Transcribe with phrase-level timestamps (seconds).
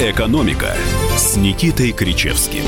[0.00, 0.76] «Экономика»
[1.16, 2.62] с Никитой Кричевским.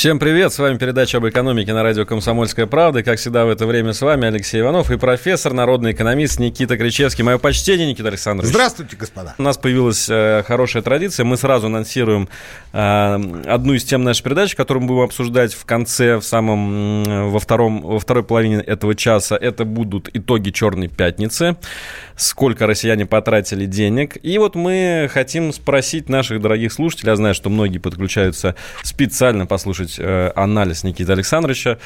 [0.00, 3.00] Всем привет, с вами передача об экономике на радио «Комсомольская правда».
[3.00, 6.78] И, как всегда, в это время с вами Алексей Иванов и профессор, народный экономист Никита
[6.78, 7.22] Кричевский.
[7.22, 8.48] Мое почтение, Никита Александрович.
[8.48, 9.34] Здравствуйте, господа.
[9.36, 11.24] У нас появилась э, хорошая традиция.
[11.24, 12.30] Мы сразу анонсируем
[12.72, 13.14] э,
[13.46, 17.38] одну из тем нашей передачи, которую мы будем обсуждать в конце, в самом, э, во,
[17.38, 19.36] втором, во второй половине этого часа.
[19.36, 21.56] Это будут итоги «Черной пятницы».
[22.16, 24.16] Сколько россияне потратили денег.
[24.22, 27.10] И вот мы хотим спросить наших дорогих слушателей.
[27.10, 31.78] Я знаю, что многие подключаются специально послушать послушать э, анализ Никиты Александровича.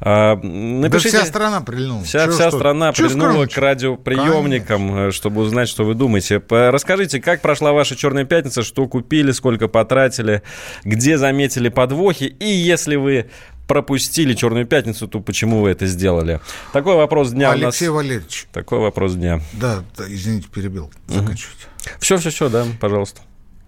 [0.00, 2.04] Э, напишите, да вся страна прильнула.
[2.04, 5.08] Вся, вся страна Чё прильнула к радиоприемникам, Конечно.
[5.08, 6.42] Э, чтобы узнать, что вы думаете.
[6.48, 10.42] Расскажите, как прошла ваша «Черная пятница», что купили, сколько потратили,
[10.84, 13.26] где заметили подвохи, и если вы
[13.66, 16.40] пропустили Черную пятницу, то почему вы это сделали?
[16.72, 18.04] Такой вопрос дня Алексей у нас...
[18.04, 18.46] Валерьевич.
[18.52, 19.40] Такой вопрос дня.
[19.54, 20.90] Да, да извините, перебил.
[21.08, 21.64] Заканчивайте.
[21.98, 23.22] Все, все, все, да, пожалуйста.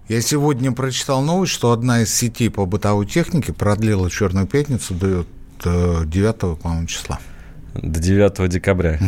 [0.09, 5.27] Я сегодня прочитал новость, что одна из сетей по бытовой технике продлила Черную пятницу до
[6.07, 7.19] 9, по-моему, числа.
[7.75, 8.99] До 9 декабря.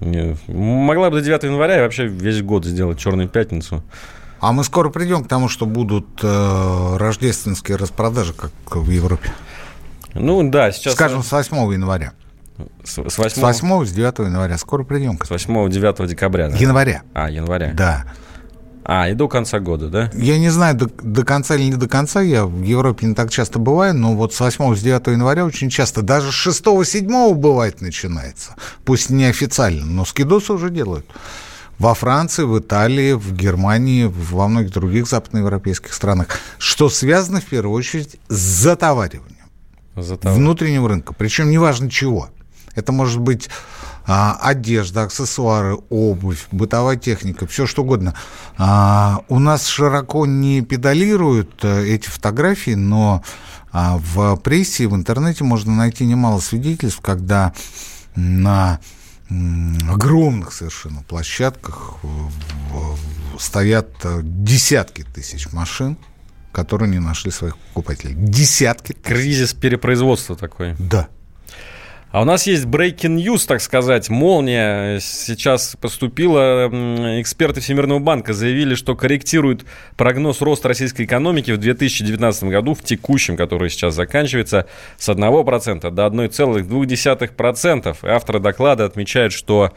[0.00, 0.52] Угу.
[0.52, 3.82] Могла бы до 9 января и вообще весь год сделать Черную пятницу.
[4.38, 9.32] А мы скоро придем к тому, что будут э, рождественские распродажи, как в Европе.
[10.12, 10.92] Ну да, сейчас...
[10.92, 12.12] Скажем, с 8 января.
[12.84, 13.30] С, с 8...
[13.30, 14.58] С 8 с 9 января.
[14.58, 15.18] Скоро придем.
[15.24, 16.56] С 8 9 декабря, да?
[16.58, 17.02] Января.
[17.14, 17.72] А, января.
[17.72, 18.04] Да.
[18.88, 20.10] А, и до конца года, да?
[20.14, 23.30] Я не знаю, до, до конца или не до конца, я в Европе не так
[23.30, 27.34] часто бываю, но вот с 8 с 9 января очень часто, даже с 6 7
[27.34, 28.54] бывает начинается.
[28.84, 31.04] Пусть не официально, но скидосы уже делают.
[31.80, 36.28] Во Франции, в Италии, в Германии, во многих других западноевропейских странах,
[36.58, 39.50] что связано в первую очередь с затовариванием
[39.96, 40.38] Затовар...
[40.38, 41.12] внутреннего рынка.
[41.12, 42.30] Причем неважно чего.
[42.76, 43.50] Это может быть
[44.06, 48.14] а, одежда, аксессуары, обувь, бытовая техника, все что угодно.
[48.56, 53.22] А, у нас широко не педалируют а, эти фотографии, но
[53.72, 57.52] а, в прессе в интернете можно найти немало свидетельств, когда
[58.14, 58.80] на
[59.28, 61.96] огромных совершенно площадках
[63.40, 63.88] стоят
[64.22, 65.98] десятки тысяч машин,
[66.52, 68.14] которые не нашли своих покупателей.
[68.16, 68.92] Десятки.
[68.92, 69.04] Тысяч.
[69.04, 70.76] Кризис перепроизводства такой.
[70.78, 71.08] Да.
[72.16, 75.00] А у нас есть breaking news, так сказать, молния.
[75.00, 76.66] Сейчас поступила.
[77.20, 79.66] Эксперты Всемирного банка заявили, что корректируют
[79.98, 84.66] прогноз роста российской экономики в 2019 году, в текущем, который сейчас заканчивается,
[84.96, 87.96] с 1% до 1,2%.
[88.02, 89.74] И авторы доклада отмечают, что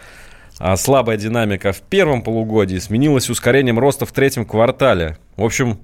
[0.59, 5.17] а, слабая динамика в первом полугодии сменилась ускорением роста в третьем квартале.
[5.35, 5.81] В общем,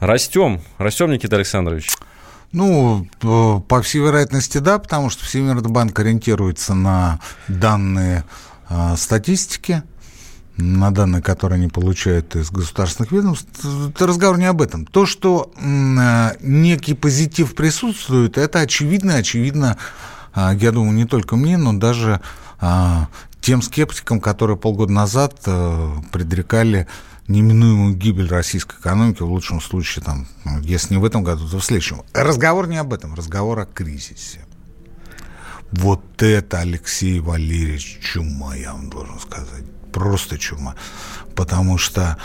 [0.00, 0.60] растем.
[0.76, 1.86] Растем, Никита Александрович.
[2.54, 8.24] Ну, по всей вероятности, да, потому что Всемирный банк ориентируется на данные
[8.68, 9.82] э, статистики,
[10.56, 13.48] на данные, которые они получают из государственных ведомств.
[13.88, 14.86] Это разговор не об этом.
[14.86, 19.76] То, что э, некий позитив присутствует, это очевидно, очевидно,
[20.36, 22.20] э, я думаю, не только мне, но даже
[22.60, 23.06] э,
[23.40, 26.86] тем скептикам, которые полгода назад э, предрекали
[27.28, 31.58] неминуемую гибель российской экономики, в лучшем случае, там, ну, если не в этом году, то
[31.58, 32.02] в следующем.
[32.12, 34.44] Разговор не об этом, разговор о кризисе.
[35.72, 39.64] Вот это, Алексей Валерьевич, чума, я вам должен сказать.
[39.92, 40.76] Просто чума.
[41.34, 42.16] Потому что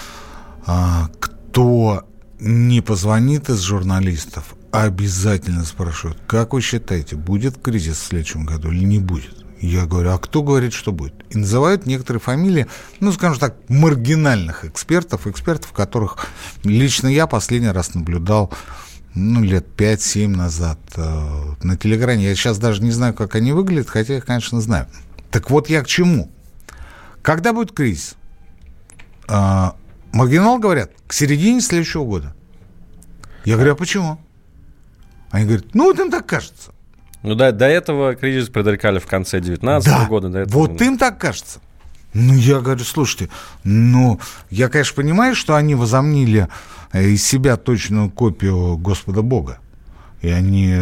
[0.66, 2.06] а, кто
[2.40, 8.84] не позвонит из журналистов, обязательно спрашивают, как вы считаете, будет кризис в следующем году или
[8.84, 9.39] не будет?
[9.62, 11.14] Я говорю, а кто говорит, что будет?
[11.30, 12.68] И называют некоторые фамилии,
[13.02, 16.28] ну, скажем так, маргинальных экспертов, экспертов, которых
[16.64, 18.54] лично я последний раз наблюдал
[19.16, 22.24] ну, лет 5-7 назад э, на Телеграме.
[22.24, 24.88] Я сейчас даже не знаю, как они выглядят, хотя я, конечно, знаю.
[25.30, 26.32] Так вот я к чему.
[27.22, 28.16] Когда будет кризис?
[29.28, 29.72] Э,
[30.14, 32.34] маргинал говорят, к середине следующего года.
[33.44, 34.22] Я говорю, а почему?
[35.32, 36.72] Они говорят, ну, вот им так кажется.
[37.24, 40.30] Ну да, до этого кризис предрекали в конце 2019 да, года.
[40.30, 40.68] До этого...
[40.68, 41.60] Вот им так кажется.
[42.14, 43.30] Ну, я говорю, слушайте,
[43.64, 44.20] ну,
[44.50, 46.48] я, конечно, понимаю, что они возомнили
[46.92, 49.60] э, из себя точную копию Господа Бога.
[50.22, 50.76] И они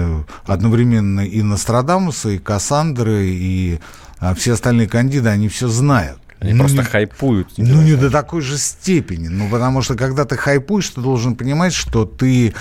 [0.45, 3.79] одновременно и Нострадамуса, и Кассандры, и
[4.19, 6.19] а, все остальные кандиды, они все знают.
[6.39, 7.49] Они ну, просто не, хайпуют.
[7.57, 9.27] Ну, не до такой же степени.
[9.27, 12.53] Ну, потому что, когда ты хайпуешь, ты должен понимать, что ты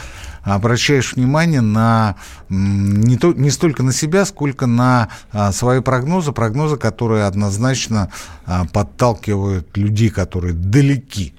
[0.54, 2.16] обращаешь внимание на
[2.48, 8.10] не, то, не столько на себя, сколько на а, свои прогнозы, прогнозы, которые однозначно
[8.44, 11.34] а, подталкивают людей, которые далеки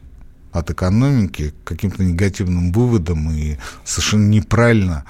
[0.51, 5.05] от экономики, к каким-то негативным выводам и совершенно неправильно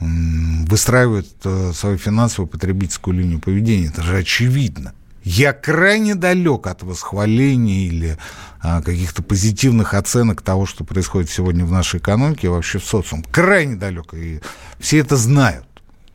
[0.00, 3.88] выстраивают а, свою финансовую потребительскую линию поведения.
[3.88, 4.94] Это же очевидно.
[5.24, 8.18] Я крайне далек от восхваления или
[8.60, 13.24] а, каких-то позитивных оценок того, что происходит сегодня в нашей экономике и вообще в социуме.
[13.32, 14.12] Крайне далек.
[14.12, 14.40] И
[14.78, 15.66] все это знают.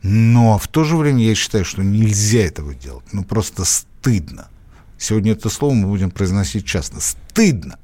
[0.02, 3.04] Но в то же время я считаю, что нельзя этого делать.
[3.12, 4.48] Ну, просто стыдно.
[4.96, 7.00] Сегодня это слово мы будем произносить часто.
[7.00, 7.78] Стыдно.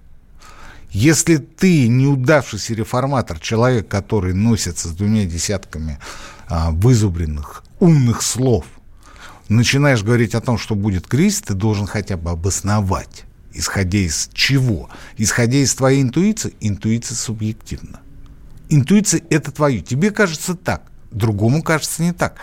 [0.90, 5.98] Если ты неудавшийся реформатор, человек, который носится с двумя десятками
[6.46, 8.64] а, вызубренных, умных слов,
[9.48, 13.24] начинаешь говорить о том, что будет кризис, ты должен хотя бы обосновать.
[13.52, 14.90] Исходя из чего?
[15.16, 18.00] Исходя из твоей интуиции, интуиция субъективна.
[18.68, 19.80] Интуиция– это твое.
[19.80, 22.36] Тебе кажется так, другому кажется не так.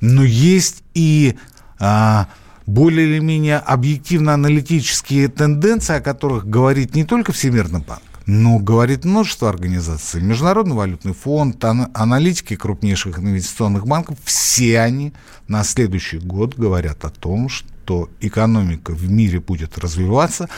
[0.00, 1.36] Но есть и
[1.78, 2.28] а,
[2.66, 9.48] более или менее объективно-аналитические тенденции, о которых говорит не только Всемирный банк, но говорит множество
[9.48, 10.22] организаций.
[10.22, 15.12] Международный валютный фонд, аналитики крупнейших инвестиционных банков, все они
[15.48, 20.48] на следующий год говорят о том, что экономика в мире будет развиваться,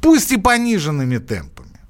[0.00, 1.80] пусть и пониженными темпами.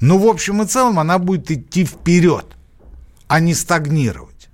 [0.00, 2.46] Но в общем и целом она будет идти вперед,
[3.26, 4.48] а не стагнировать.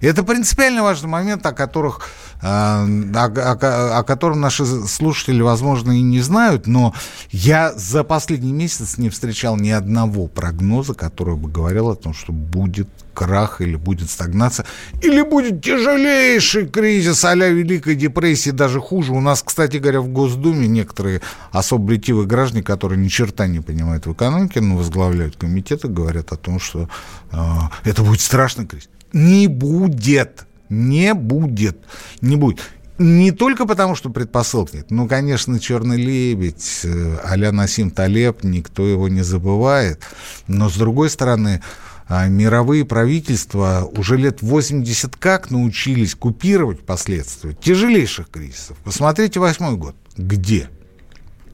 [0.00, 2.08] Это принципиально важный момент, о, которых,
[2.42, 6.94] о, о, о котором наши слушатели, возможно, и не знают, но
[7.30, 12.32] я за последний месяц не встречал ни одного прогноза, который бы говорил о том, что
[12.32, 14.64] будет крах или будет стагнация,
[15.02, 19.12] или будет тяжелейший кризис а Великой депрессии, даже хуже.
[19.12, 21.20] У нас, кстати говоря, в Госдуме некоторые
[21.52, 26.36] особо ретивые граждане, которые ни черта не понимают в экономике, но возглавляют комитеты, говорят о
[26.36, 26.88] том, что
[27.32, 27.36] э,
[27.84, 28.88] это будет страшный кризис.
[29.12, 30.46] Не будет.
[30.70, 31.78] Не будет.
[32.22, 32.60] Не будет.
[32.98, 34.90] Не только потому, что предпосылок нет.
[34.90, 40.02] Ну, конечно, «Черный лебедь», э, а-ля Насим Талеб, никто его не забывает.
[40.46, 41.62] Но, с другой стороны,
[42.08, 48.76] а, мировые правительства уже лет 80 как научились купировать последствия тяжелейших кризисов.
[48.84, 49.94] Посмотрите восьмой год.
[50.16, 50.68] Где?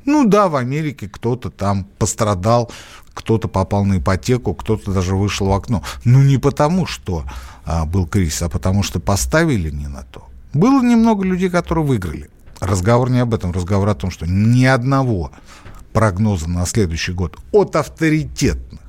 [0.06, 2.70] Ну да, в Америке кто-то там пострадал,
[3.12, 5.82] кто-то попал на ипотеку, кто-то даже вышел в окно.
[6.04, 7.24] Ну, не потому, что
[7.64, 10.28] а, был кризис, а потому что поставили не на то.
[10.54, 12.30] Было немного людей, которые выиграли.
[12.60, 15.32] Разговор не об этом, разговор о том, что ни одного
[15.92, 18.80] прогноза на следующий год от авторитетных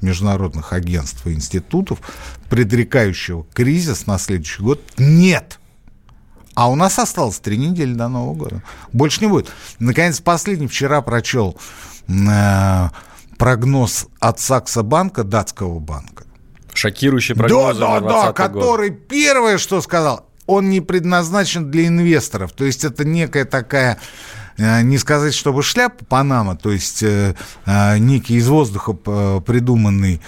[0.00, 1.98] международных агентств и институтов,
[2.50, 5.58] предрекающего кризис на следующий год, нет.
[6.54, 8.62] А у нас осталось три недели до Нового года.
[8.92, 9.50] Больше не будет.
[9.80, 11.56] Наконец, последний вчера прочел
[12.08, 12.88] э,
[13.36, 16.24] прогноз от Сакса банка, датского банка.
[16.72, 17.76] Шокирующий прогноз.
[17.76, 22.52] Да, да, да, который первое, что сказал, он не предназначен для инвесторов.
[22.52, 23.98] То есть это некая такая
[24.56, 27.34] э, не сказать, чтобы шляпа Панама, то есть э,
[27.66, 28.92] э, некий из воздуха
[29.40, 30.20] придуманный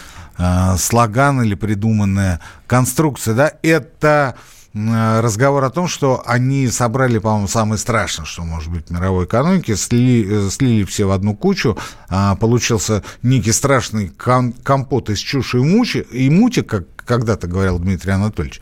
[0.76, 7.78] слоган или придуманная конструкция, да, это Э, разговор о том, что они собрали, по-моему, самое
[7.78, 11.78] страшное, что может быть в мировой экономике, слили, э, слили все в одну кучу,
[12.08, 18.12] а, получился некий страшный компот из чуши и мучи, и мути, как когда-то говорил Дмитрий
[18.12, 18.60] Анатольевич.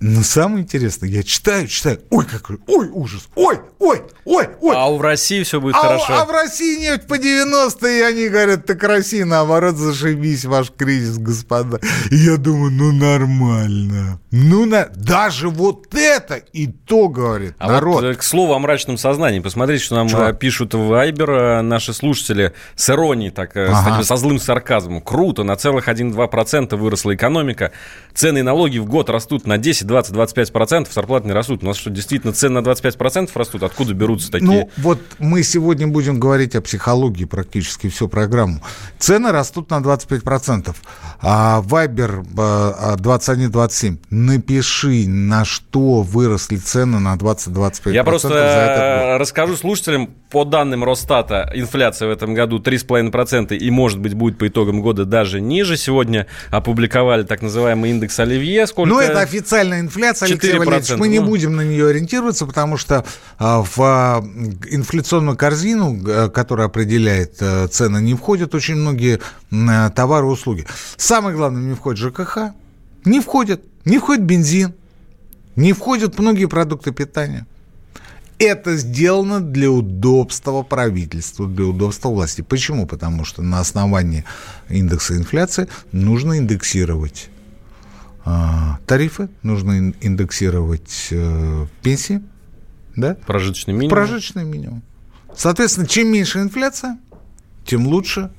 [0.00, 4.76] Э, но самое интересное, я читаю, читаю, ой, какой, ой, ужас, ой, ой, ой, ой.
[4.76, 6.06] А в России все будет а, хорошо.
[6.10, 11.18] А в России нефть по 90 и они говорят, так Россия, наоборот, зашибись, ваш кризис,
[11.18, 11.80] господа.
[12.10, 14.20] И я думаю, ну нормально.
[14.30, 14.86] Ну, на...
[14.94, 18.02] даже вот это и то, говорит а народ.
[18.02, 19.40] Вот, к слову о мрачном сознании.
[19.40, 20.24] Посмотрите, что нам Чего?
[20.24, 24.02] Э, пишут в Вайбер э, наши слушатели с иронией, так, э, ага.
[24.02, 25.00] со злым сарказмом.
[25.00, 27.72] Круто, на целых 1-2% выросла экономика.
[28.14, 31.62] Цены и налоги в год растут на 10 20-25% зарплаты не растут.
[31.62, 33.62] У нас что, действительно цены на 25% растут?
[33.62, 34.46] Откуда берутся такие?
[34.46, 38.60] Ну, вот мы сегодня будем говорить о психологии практически всю программу.
[38.98, 40.74] Цены растут на 25%.
[41.20, 43.98] А Вайбер 21-27.
[44.10, 47.92] Напиши, на что выросли цены на 20-25%.
[47.92, 54.14] Я просто расскажу слушателям, по данным Росстата, инфляция в этом году 3,5% и, может быть,
[54.14, 55.76] будет по итогам года даже ниже.
[55.76, 58.66] Сегодня опубликовали так называемый индекс Оливье.
[58.66, 58.90] Сколько?
[58.90, 59.20] Ну, это
[59.76, 60.90] официальная инфляция, Алексей Валерьевич.
[60.98, 61.26] Мы не ну.
[61.26, 63.04] будем на нее ориентироваться, потому что
[63.38, 64.24] а, в а,
[64.70, 67.36] инфляционную корзину, а, которая определяет
[67.70, 70.66] цены, не входят очень многие товары и услуги.
[70.96, 72.38] Самое главное, не входит ЖКХ,
[73.04, 74.74] не входит, не входит бензин,
[75.54, 77.46] не входят многие продукты питания.
[78.38, 82.42] Это сделано для удобства правительства, для удобства власти.
[82.42, 82.86] Почему?
[82.86, 84.24] Потому что на основании
[84.68, 87.30] индекса инфляции нужно индексировать
[88.86, 92.22] тарифы, нужно индексировать э, пенсии,
[92.96, 93.14] да?
[93.26, 93.90] Прожиточный минимум.
[93.90, 94.82] Прожиточный минимум.
[95.36, 96.98] Соответственно, чем меньше инфляция,
[97.64, 98.30] тем лучше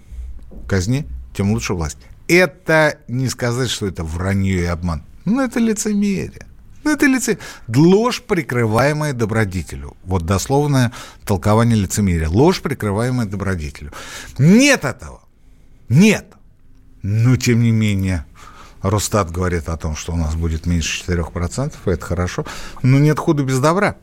[0.67, 1.98] казни, тем лучше власть.
[2.27, 5.03] Это не сказать, что это вранье и обман.
[5.25, 6.48] Ну, это лицемерие.
[6.84, 7.38] Ну, это лице...
[7.67, 9.96] Ложь, прикрываемая добродетелю.
[10.03, 10.91] Вот дословное
[11.25, 12.29] толкование лицемерия.
[12.29, 13.91] Ложь, прикрываемая добродетелю.
[14.38, 15.22] Нет этого.
[15.89, 16.25] Нет.
[17.01, 18.25] Но, тем не менее,
[18.81, 22.46] Росстат говорит о том, что у нас будет меньше 4%, и это хорошо.
[22.84, 23.98] Но нет худа без добра.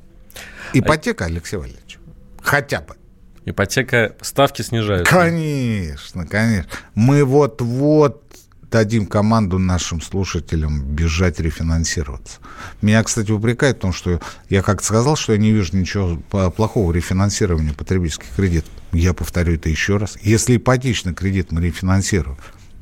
[0.72, 1.98] Ипотека, Алексей Валерьевич.
[2.42, 2.96] Хотя бы.
[3.44, 5.12] Ипотека, ставки снижаются.
[5.12, 6.70] Конечно, конечно.
[6.94, 8.22] Мы вот-вот
[8.70, 12.40] дадим команду нашим слушателям бежать рефинансироваться.
[12.82, 16.16] Меня, кстати, упрекают в том, что я как-то сказал, что я не вижу ничего
[16.50, 18.72] плохого в рефинансировании потребительских кредитов.
[18.90, 20.18] Я повторю это еще раз.
[20.22, 22.36] Если ипотечный кредит мы рефинансируем,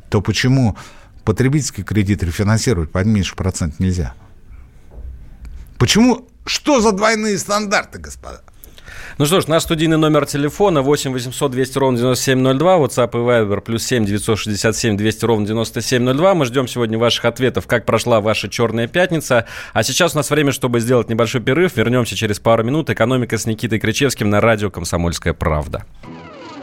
[0.08, 0.78] то почему
[1.24, 4.14] потребительский кредит рефинансировать под меньше процент нельзя?
[5.78, 6.28] Почему?
[6.44, 8.42] Что за двойные стандарты, господа?
[9.18, 13.60] Ну что ж, наш студийный номер телефона 8 800 200 ровно 9702, WhatsApp и Viber
[13.60, 16.34] плюс 7 967 200 ровно 9702.
[16.34, 19.46] Мы ждем сегодня ваших ответов, как прошла ваша черная пятница.
[19.72, 21.76] А сейчас у нас время, чтобы сделать небольшой перерыв.
[21.76, 22.90] Вернемся через пару минут.
[22.90, 25.84] Экономика с Никитой Кричевским на радио «Комсомольская правда».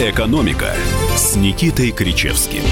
[0.00, 0.74] «Экономика»
[1.14, 2.62] с Никитой Кричевским.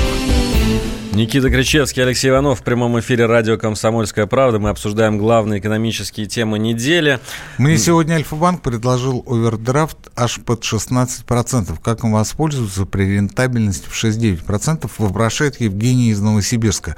[1.12, 4.58] Никита Кричевский, Алексей Иванов в прямом эфире радио «Комсомольская правда».
[4.58, 7.20] Мы обсуждаем главные экономические темы недели.
[7.58, 11.78] Мне сегодня Альфа-банк предложил овердрафт аж под 16%.
[11.84, 16.96] Как им воспользоваться при рентабельности в 6-9%, вопрошает Евгений из Новосибирска.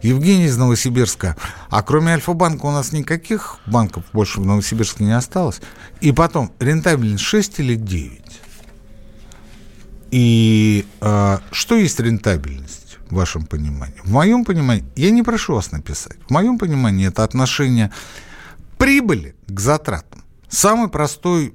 [0.00, 1.36] Евгений из Новосибирска.
[1.70, 5.60] А кроме Альфа-банка у нас никаких банков больше в Новосибирске не осталось.
[6.00, 8.21] И потом, рентабельность 6 или 9?
[10.12, 13.98] И э, что есть рентабельность в вашем понимании?
[14.04, 17.90] В моем понимании, я не прошу вас написать, в моем понимании это отношение
[18.76, 20.22] прибыли к затратам.
[20.48, 21.54] Самый простой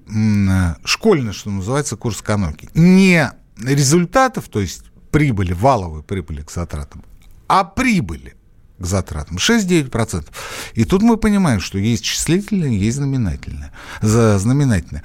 [0.83, 2.67] школьный, что называется, курс экономики.
[2.73, 7.03] Не результатов, то есть прибыли, валовой прибыли к затратам,
[7.47, 8.35] а прибыли
[8.79, 9.37] к затратам.
[9.37, 10.25] 6-9%.
[10.73, 13.71] И тут мы понимаем, что есть числительное, есть знаменательное.
[14.01, 15.03] Знаменательное.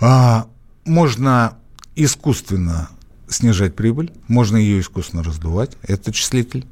[0.00, 0.48] А,
[0.84, 1.58] можно
[1.96, 2.90] искусственно
[3.28, 6.66] снижать прибыль, можно ее искусственно раздувать, это числитель.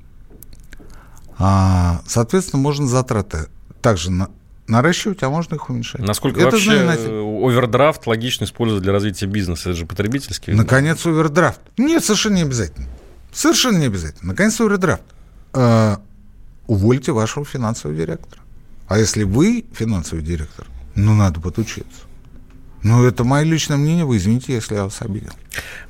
[1.39, 3.49] А, соответственно, можно затраты
[3.81, 4.31] также на,
[4.69, 6.01] наращивать, а можно их уменьшать.
[6.01, 9.71] Насколько это вообще овердрафт логично использовать для развития бизнеса?
[9.71, 10.53] Это же потребительский.
[10.53, 11.61] Наконец, овердрафт.
[11.77, 12.87] Нет, совершенно не обязательно.
[13.33, 14.33] Совершенно не обязательно.
[14.33, 15.03] Наконец, овердрафт.
[15.53, 16.01] А,
[16.67, 18.41] увольте вашего финансового директора.
[18.89, 22.03] А если вы финансовый директор, ну, надо подучиться.
[22.83, 24.05] Ну, это мое личное мнение.
[24.05, 25.33] Вы извините, если я вас обидел.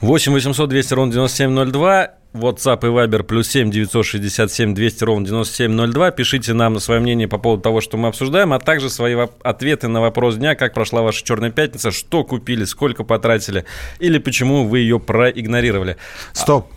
[0.00, 2.10] 8 800 200 ровно 9702.
[2.34, 6.10] WhatsApp и Viber плюс 7 967 200 ровно 9702.
[6.12, 10.00] Пишите нам свое мнение по поводу того, что мы обсуждаем, а также свои ответы на
[10.00, 13.66] вопрос дня, как прошла ваша черная пятница, что купили, сколько потратили
[13.98, 15.98] или почему вы ее проигнорировали.
[16.32, 16.72] Стоп.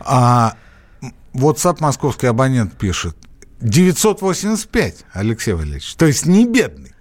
[0.00, 0.54] А,
[1.34, 3.16] WhatsApp московский абонент пишет.
[3.60, 5.94] 985, Алексей Валерьевич.
[5.94, 6.91] То есть не бедный.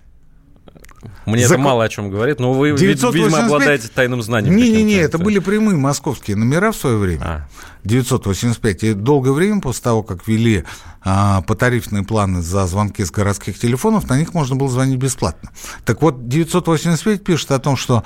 [1.25, 1.57] Мне Зак...
[1.57, 3.13] это мало о чем говорит, но вы, 985...
[3.13, 4.55] видимо, обладаете тайным знанием.
[4.55, 7.21] Не-не-не, это были прямые московские номера в свое время.
[7.23, 7.47] А.
[7.83, 8.83] 985.
[8.83, 10.63] И долгое время после того, как ввели
[11.03, 15.51] а, по тарифные планы за звонки с городских телефонов, на них можно было звонить бесплатно.
[15.85, 18.03] Так вот, 985 пишет о том, что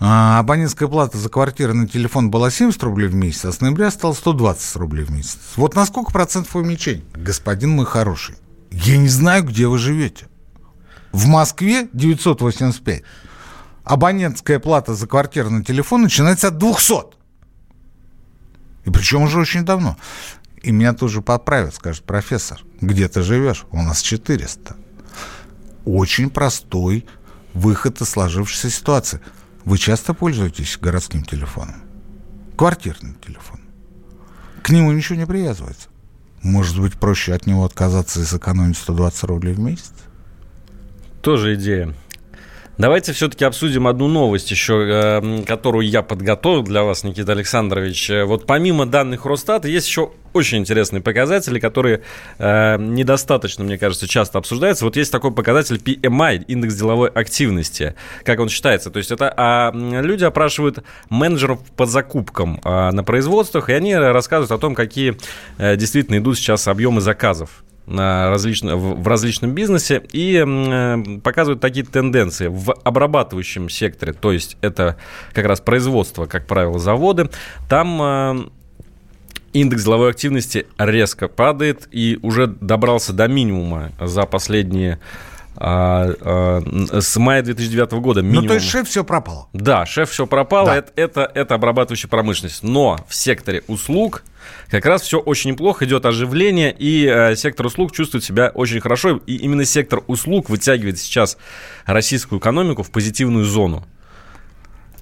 [0.00, 4.12] а, абонентская плата за квартиру телефон была 70 рублей в месяц, а с ноября стало
[4.12, 5.38] 120 рублей в месяц.
[5.56, 7.04] Вот на сколько процентов уменьшение?
[7.14, 8.34] Господин мой хороший,
[8.70, 10.26] я не знаю, где вы живете.
[11.14, 13.04] В Москве 985.
[13.84, 16.94] Абонентская плата за квартиру телефон начинается от 200.
[18.84, 19.96] И причем уже очень давно.
[20.60, 22.62] И меня тоже подправят, скажет профессор.
[22.80, 23.64] Где ты живешь?
[23.70, 24.74] У нас 400.
[25.84, 27.06] Очень простой
[27.52, 29.20] выход из сложившейся ситуации.
[29.64, 31.80] Вы часто пользуетесь городским телефоном?
[32.56, 33.68] Квартирным телефоном.
[34.64, 35.90] К нему ничего не привязывается.
[36.42, 39.92] Может быть, проще от него отказаться и сэкономить 120 рублей в месяц?
[41.24, 41.94] Тоже идея.
[42.76, 48.10] Давайте все-таки обсудим одну новость еще, э, которую я подготовил для вас, Никита Александрович.
[48.10, 52.02] Э, вот помимо данных Росстата есть еще очень интересные показатели, которые
[52.36, 54.84] э, недостаточно, мне кажется, часто обсуждаются.
[54.84, 57.94] Вот есть такой показатель PMI, индекс деловой активности.
[58.22, 58.90] Как он считается?
[58.90, 64.52] То есть это а, люди опрашивают менеджеров по закупкам а, на производствах, и они рассказывают
[64.52, 65.16] о том, какие
[65.56, 72.72] а, действительно идут сейчас объемы заказов в различном бизнесе и э, показывают такие тенденции в
[72.72, 74.96] обрабатывающем секторе, то есть это
[75.32, 77.28] как раз производство, как правило, заводы,
[77.68, 78.48] там э,
[79.52, 84.98] индекс деловой активности резко падает и уже добрался до минимума за последние
[85.56, 88.42] а, а, с мая 2009 года минимум.
[88.42, 89.48] Ну, то есть шеф все пропало.
[89.52, 90.66] Да, шеф все пропало.
[90.66, 90.76] Да.
[90.76, 92.62] Это, это, это обрабатывающая промышленность.
[92.62, 94.24] Но в секторе услуг
[94.68, 99.20] как раз все очень неплохо, идет оживление, и э, сектор услуг чувствует себя очень хорошо.
[99.26, 101.36] И именно сектор услуг вытягивает сейчас
[101.86, 103.86] российскую экономику в позитивную зону.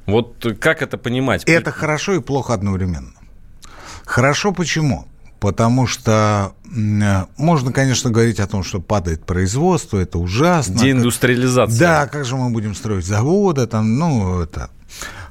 [0.06, 1.44] Вот как это понимать?
[1.44, 3.12] Это хорошо и плохо одновременно.
[4.04, 5.06] Хорошо почему?
[5.42, 10.78] Потому что можно, конечно, говорить о том, что падает производство, это ужасно.
[10.78, 11.78] Деиндустриализация.
[11.80, 14.70] Да, как же мы будем строить заводы, там, ну, это...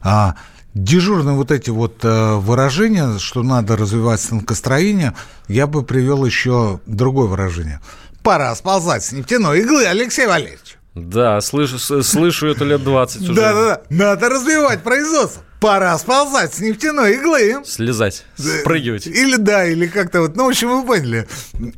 [0.03, 0.35] А,
[0.73, 5.15] дежурные вот эти вот э, выражения, что надо развивать станкостроение,
[5.47, 7.79] я бы привел еще другое выражение.
[8.21, 10.77] Пора сползать с нефтяной иглы, Алексей Валерьевич.
[10.93, 13.33] Да, слышу, слышу это лет 20 уже.
[13.33, 15.41] Да-да-да, надо развивать производство.
[15.61, 17.61] Пора сползать с нефтяной иглы.
[17.65, 19.05] Слезать, спрыгивать.
[19.05, 21.27] Или да, или как-то вот, ну, в общем, вы поняли.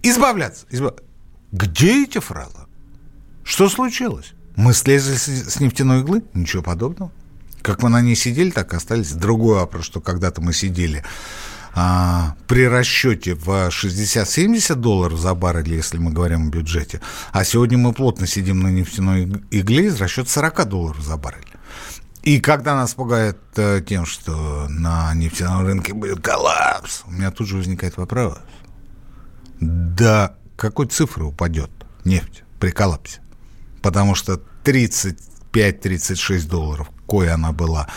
[0.02, 0.66] Избавляться.
[0.70, 0.94] Избав...
[1.52, 2.60] Где эти фразы?
[3.44, 4.36] Что случилось?
[4.56, 6.24] Мы слезли с нефтяной иглы?
[6.34, 7.12] Ничего подобного.
[7.62, 9.12] Как мы на ней сидели, так и остались.
[9.12, 11.04] Другой вопрос, что когда-то мы сидели
[11.76, 17.02] а, при расчете в 60-70 долларов за баррель, если мы говорим о бюджете,
[17.34, 21.53] а сегодня мы плотно сидим на нефтяной игле из расчета 40 долларов за баррель.
[22.24, 27.48] И когда нас пугает э, тем, что на нефтяном рынке будет коллапс, у меня тут
[27.48, 28.38] же возникает вопрос.
[29.60, 31.70] До какой цифры упадет
[32.06, 33.20] нефть при коллапсе?
[33.82, 37.88] Потому что 35-36 долларов, кое она была,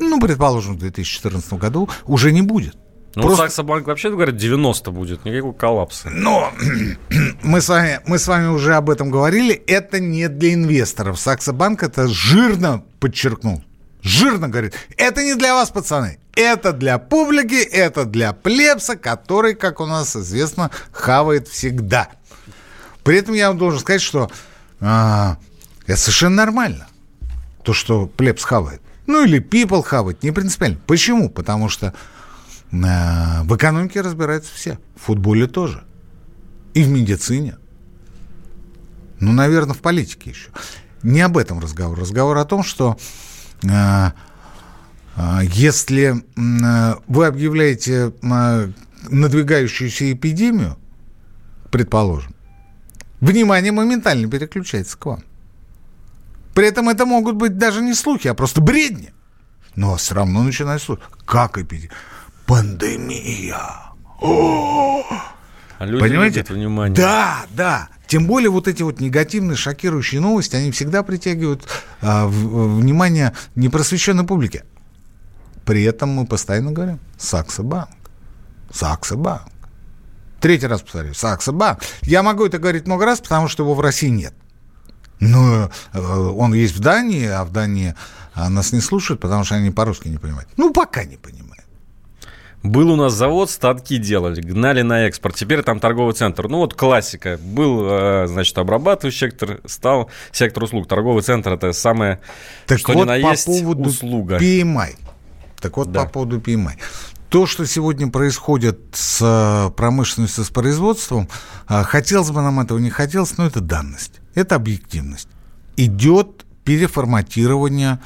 [0.00, 2.76] ну, предположим, в 2014 году, уже не будет.
[3.18, 3.46] Ну, Просто...
[3.46, 6.08] Саксобанк вообще говорят, 90 будет, никакого коллапса.
[6.10, 6.52] Но
[7.42, 11.18] мы с, вами, мы с вами уже об этом говорили, это не для инвесторов.
[11.18, 13.64] Саксобанк это жирно подчеркнул
[14.02, 19.80] жирно говорит, это не для вас, пацаны, это для публики, это для плебса, который, как
[19.80, 22.08] у нас известно, хавает всегда.
[23.02, 24.30] При этом я вам должен сказать, что
[24.80, 25.38] а,
[25.86, 26.86] это совершенно нормально,
[27.64, 28.80] то, что плебс хавает.
[29.08, 30.78] Ну или people хавает, не принципиально.
[30.86, 31.30] Почему?
[31.30, 31.94] Потому что
[32.70, 35.84] в экономике разбираются все, в футболе тоже,
[36.74, 37.56] и в медицине.
[39.20, 40.50] Ну, наверное, в политике еще.
[41.02, 41.98] Не об этом разговор.
[41.98, 42.98] Разговор о том, что
[43.68, 44.12] а,
[45.16, 46.24] а, если
[47.06, 48.12] вы объявляете
[49.10, 50.76] надвигающуюся эпидемию,
[51.70, 52.34] предположим,
[53.20, 55.22] внимание моментально переключается к вам.
[56.54, 59.12] При этом это могут быть даже не слухи, а просто бредни.
[59.76, 61.02] Но все равно начинают слухи.
[61.24, 61.90] Как эпидемия?
[62.48, 63.60] Пандемия.
[64.22, 65.04] О!
[65.78, 66.44] А люди Понимаете?
[66.48, 66.96] внимание.
[66.96, 67.88] Да, да.
[68.06, 71.68] Тем более вот эти вот негативные, шокирующие новости, они всегда притягивают
[72.00, 74.64] а, в, внимание непросвещенной публики.
[75.66, 77.90] При этом мы постоянно говорим «Саксо-банк»,
[78.72, 79.42] «Саксо-банк».
[80.40, 81.80] Третий раз повторю, «Саксо-банк».
[82.00, 84.32] Я могу это говорить много раз, потому что его в России нет.
[85.20, 87.94] Но э, он есть в Дании, а в Дании
[88.32, 90.48] а, нас не слушают, потому что они по-русски не понимают.
[90.56, 91.47] Ну, пока не понимают.
[92.62, 95.36] Был у нас завод, станки делали, гнали на экспорт.
[95.36, 96.48] Теперь там торговый центр.
[96.48, 97.38] Ну вот классика.
[97.40, 100.88] Был, э, значит, обрабатывающий сектор, стал сектор услуг.
[100.88, 102.20] Торговый центр это самое,
[102.66, 104.38] так что вот, ни на по есть поводу услуга.
[104.38, 104.96] PMI.
[105.60, 106.04] Так вот, да.
[106.04, 106.72] по поводу PMI.
[107.28, 111.28] То, что сегодня происходит с э, промышленностью, с производством,
[111.68, 115.28] э, хотелось бы нам этого, не хотелось, но это данность, это объективность.
[115.76, 118.00] Идет переформатирование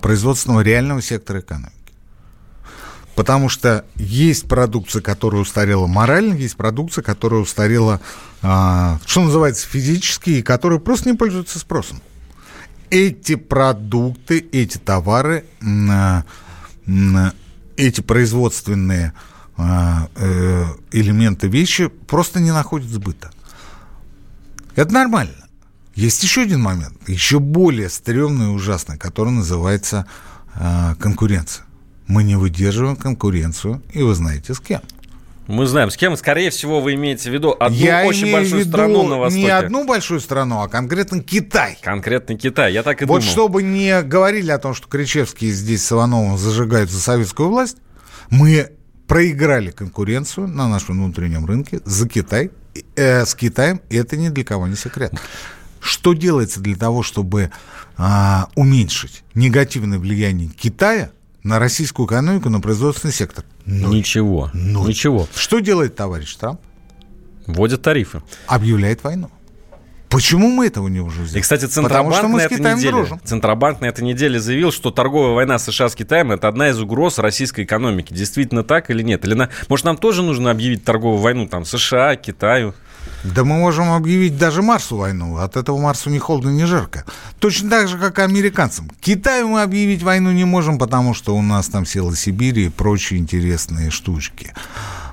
[0.00, 1.81] производственного реального сектора экономики.
[3.14, 8.00] Потому что есть продукция, которая устарела морально, есть продукция, которая устарела,
[8.40, 12.00] а, что называется, физически, и которая просто не пользуется спросом.
[12.88, 16.24] Эти продукты, эти товары, а,
[17.76, 19.12] эти производственные
[19.56, 23.30] а, э, элементы вещи просто не находят сбыта.
[24.74, 25.34] Это нормально.
[25.94, 30.06] Есть еще один момент, еще более стрёмный и ужасный, который называется
[30.98, 31.66] конкуренция.
[32.06, 34.80] Мы не выдерживаем конкуренцию, и вы знаете с кем.
[35.48, 38.56] Мы знаем, с кем, скорее всего, вы имеете в виду одну Я очень имею большую
[38.56, 39.42] в виду страну на Востоке.
[39.42, 41.78] не одну большую страну, а конкретно Китай.
[41.82, 43.32] Конкретно Китай, я так и вот думал.
[43.32, 47.78] чтобы не говорили о том, что Кричевские здесь с Ивановым зажигают за советскую власть,
[48.30, 48.70] мы
[49.08, 52.50] проиграли конкуренцию на нашем внутреннем рынке за Китай,
[52.94, 55.12] э, с Китаем, и это ни для кого не секрет.
[55.80, 57.50] Что делается для того, чтобы
[57.98, 61.10] а, уменьшить негативное влияние Китая
[61.42, 63.44] на российскую экономику, на производственный сектор?
[63.66, 63.96] Ноль.
[63.96, 64.88] Ничего, Ноль.
[64.88, 65.28] ничего.
[65.34, 66.60] Что делает товарищ Трамп?
[67.46, 68.22] Вводят тарифы.
[68.46, 69.30] Объявляет войну.
[70.08, 71.38] Почему мы этого не уже сделали?
[71.38, 73.20] И, кстати, Потому Центробанк что мы на этой неделе, дружим.
[73.24, 77.18] Центробанк на этой неделе заявил, что торговая война США с Китаем это одна из угроз
[77.18, 78.12] российской экономики.
[78.12, 79.24] Действительно так или нет?
[79.24, 79.48] Или на...
[79.70, 82.74] может нам тоже нужно объявить торговую войну там США, Китаю?
[83.24, 85.36] Да мы можем объявить даже Марсу войну.
[85.36, 87.04] От этого Марсу ни холодно, ни жарко.
[87.38, 88.90] Точно так же, как и американцам.
[89.00, 93.20] Китаю мы объявить войну не можем, потому что у нас там сила Сибири и прочие
[93.20, 94.52] интересные штучки.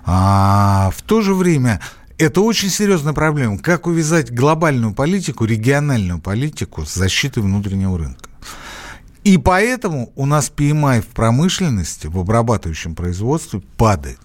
[0.06, 1.82] А в то же время
[2.18, 3.60] это очень серьезная проблема.
[3.60, 8.30] Как увязать глобальную политику, региональную политику с защитой внутреннего рынка?
[9.24, 14.20] И поэтому у нас PMI в промышленности, в обрабатывающем производстве падает.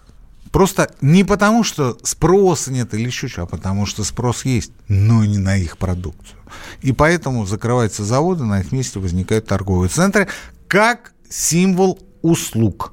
[0.55, 5.25] Просто не потому, что спроса нет или еще что, а потому что спрос есть, но
[5.25, 6.38] не на их продукцию.
[6.81, 10.29] И поэтому закрываются заводы, на их месте возникают торговые центры
[10.69, 12.93] как символ услуг.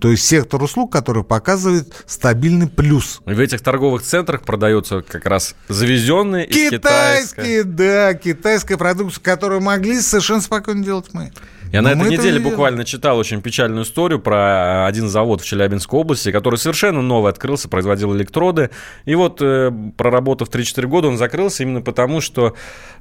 [0.00, 3.22] То есть сектор услуг, который показывает стабильный плюс.
[3.24, 7.36] В этих торговых центрах продается как раз завезенные из Китайска.
[7.36, 11.32] Китайские, да, китайская продукция, которую могли совершенно спокойно делать мы.
[11.72, 12.50] Я Но на этой неделе не делаем.
[12.50, 17.68] буквально читал очень печальную историю про один завод в Челябинской области, который совершенно новый открылся,
[17.68, 18.68] производил электроды.
[19.06, 22.54] И вот, э, проработав 3-4 года, он закрылся именно потому, что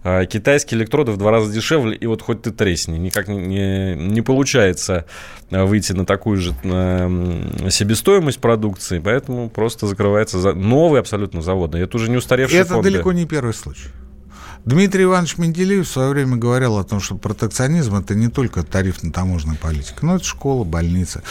[0.03, 2.97] э, китайские электроды в два раза дешевле, и вот хоть ты тресни.
[2.97, 5.05] Никак не, не, получается
[5.49, 10.53] э, выйти на такую же э, себестоимость продукции, поэтому просто закрывается за...
[10.53, 11.75] новый абсолютно завод.
[11.75, 12.83] Это уже не устаревший Это фонд.
[12.85, 13.89] далеко не первый случай.
[14.65, 19.57] Дмитрий Иванович Менделеев в свое время говорил о том, что протекционизм это не только тарифно-таможенная
[19.57, 21.23] политика, но это школа, больница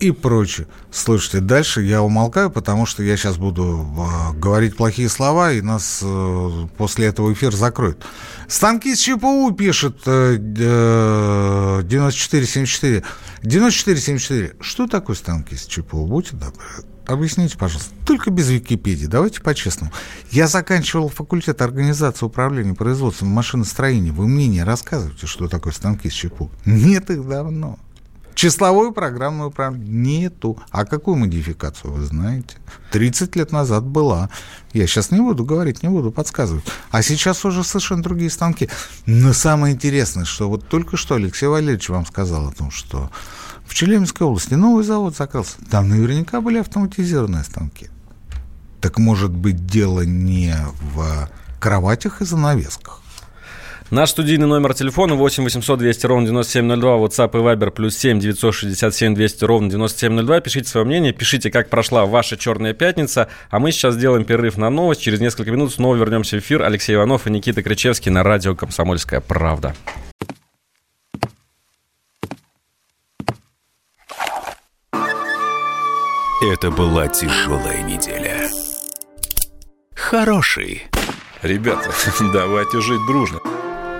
[0.00, 0.66] и прочее.
[0.90, 6.00] Слушайте, дальше я умолкаю, потому что я сейчас буду э, говорить плохие слова, и нас
[6.02, 8.04] э, после этого эфир закроют.
[8.48, 13.02] Станки с ЧПУ пишет э, э, 9474.
[13.44, 14.56] 9474.
[14.60, 16.06] Что такое станки с ЧПУ?
[16.06, 16.64] Будьте добры.
[17.06, 17.92] Объясните, пожалуйста.
[18.06, 19.06] Только без Википедии.
[19.06, 19.92] Давайте по-честному.
[20.30, 24.12] Я заканчивал факультет организации управления производством машиностроения.
[24.12, 26.50] Вы мне не рассказываете, что такое станки с ЧПУ.
[26.64, 27.78] Нет их давно.
[28.34, 30.58] Числовое программное управление нету.
[30.70, 32.56] А какую модификацию вы знаете?
[32.90, 34.28] 30 лет назад была.
[34.72, 36.64] Я сейчас не буду говорить, не буду подсказывать.
[36.90, 38.68] А сейчас уже совершенно другие станки.
[39.06, 43.10] Но самое интересное, что вот только что Алексей Валерьевич вам сказал о том, что
[43.66, 45.56] в Челябинской области новый завод закрылся.
[45.70, 47.88] Там наверняка были автоматизированные станки.
[48.80, 50.54] Так может быть дело не
[50.94, 53.03] в кроватях и занавесках?
[53.90, 59.14] Наш студийный номер телефона 8 800 200 ровно 9702, WhatsApp и Viber плюс 7 967
[59.14, 60.40] 200 ровно 9702.
[60.40, 63.28] Пишите свое мнение, пишите, как прошла ваша «Черная пятница».
[63.50, 65.02] А мы сейчас сделаем перерыв на новость.
[65.02, 66.62] Через несколько минут снова вернемся в эфир.
[66.62, 69.74] Алексей Иванов и Никита Кричевский на радио «Комсомольская правда».
[76.52, 78.48] Это была тяжелая неделя.
[79.94, 80.84] Хороший.
[81.42, 81.90] Ребята,
[82.32, 83.40] давайте жить дружно.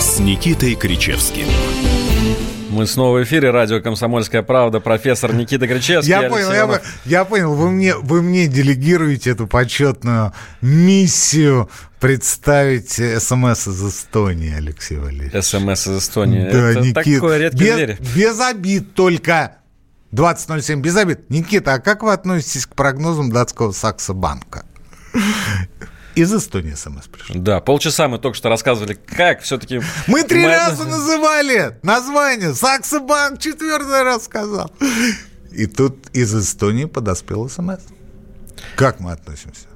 [0.00, 1.46] с Никитой Кричевским.
[2.70, 3.50] Мы снова в эфире.
[3.50, 4.80] Радио «Комсомольская правда».
[4.80, 6.10] Профессор Никита Кричевский.
[6.10, 7.54] Я понял, я, я понял.
[7.54, 10.32] Вы мне, вы мне делегируете эту почетную
[10.62, 15.44] миссию представить СМС из Эстонии, Алексей Валерьевич.
[15.44, 16.48] СМС из Эстонии.
[16.50, 17.98] Да, Это Никит, такой редкий без, зверь.
[18.14, 19.56] без обид только.
[20.12, 21.28] 20.07, без обид.
[21.28, 24.64] Никита, а как вы относитесь к прогнозам датского Саксо-банка?
[26.20, 27.34] Из Эстонии СМС пришел.
[27.34, 29.80] Да, полчаса мы только что рассказывали, как все-таки...
[30.06, 32.54] Мы три раза называли название.
[32.54, 34.70] Саксо-банк четвертый раз сказал.
[35.50, 37.80] И тут из Эстонии подоспел СМС.
[38.76, 39.66] Как мы относимся?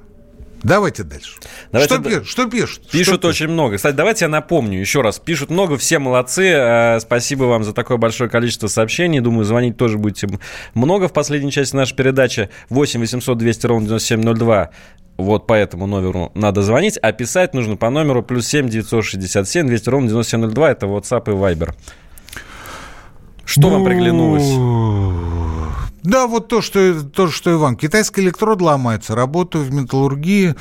[0.61, 1.37] Давайте дальше.
[1.71, 2.27] Давайте что, д- пишут?
[2.27, 2.89] что пишут?
[2.91, 3.77] Пишут что очень много.
[3.77, 5.17] Кстати, давайте я напомню еще раз.
[5.17, 6.43] Пишут много, все молодцы.
[6.47, 9.19] Э, Спасибо вам за такое большое количество сообщений.
[9.19, 10.27] Думаю, звонить тоже будете
[10.75, 12.49] много в последней части нашей передачи.
[12.69, 14.69] 8 800 200 ровно 9702.
[15.17, 19.89] Вот по этому номеру надо звонить, а писать нужно по номеру плюс 7 967 200
[19.89, 20.71] ровно 9702.
[20.71, 21.73] Это WhatsApp и Viber.
[23.45, 24.43] Что вам приглянулось?
[26.03, 27.75] Да, вот то, что, то, что и вам.
[27.75, 29.15] Китайский электрод ломается.
[29.15, 30.55] Работаю в металлургии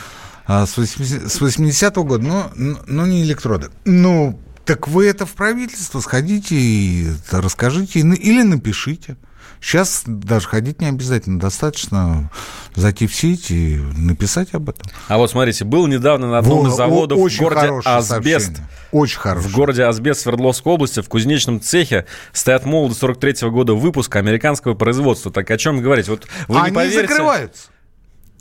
[0.47, 2.25] а, с 80 с 80-го года.
[2.25, 2.51] Но,
[2.87, 3.69] но- не электроды.
[3.85, 8.01] Ну, так вы это в правительство сходите и расскажите.
[8.01, 9.17] Или напишите.
[9.65, 11.41] Сейчас даже ходить не обязательно.
[11.41, 12.31] Достаточно
[12.75, 14.83] зайти в сеть и написать об этом.
[15.09, 18.09] А вот смотрите, был недавно на одном из заводов о- в очень городе Асбест.
[18.47, 18.69] сообщение.
[18.93, 19.49] Очень хорошо.
[19.49, 25.33] В городе Асбест Свердловской области в кузнечном цехе стоят молоды 43 года выпуска американского производства.
[25.33, 26.09] Так о чем говорить?
[26.09, 27.01] Вот вы не Они поверите.
[27.09, 27.69] закрываются.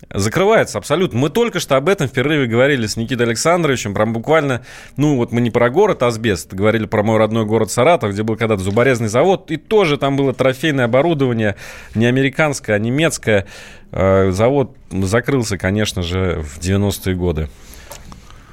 [0.09, 1.19] Закрывается, абсолютно.
[1.19, 3.93] Мы только что об этом в перерыве говорили с Никитой Александровичем.
[3.93, 4.65] Прям буквально,
[4.97, 8.35] ну вот мы не про город Асбест, говорили про мой родной город Саратов, где был
[8.35, 9.49] когда-то зуборезный завод.
[9.51, 11.55] И тоже там было трофейное оборудование,
[11.95, 13.47] не американское, а немецкое.
[13.91, 17.49] Э, Завод закрылся, конечно же, в 90-е годы.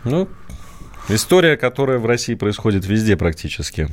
[0.04, 0.28] Ну,
[1.14, 3.88] история, которая в России происходит везде практически.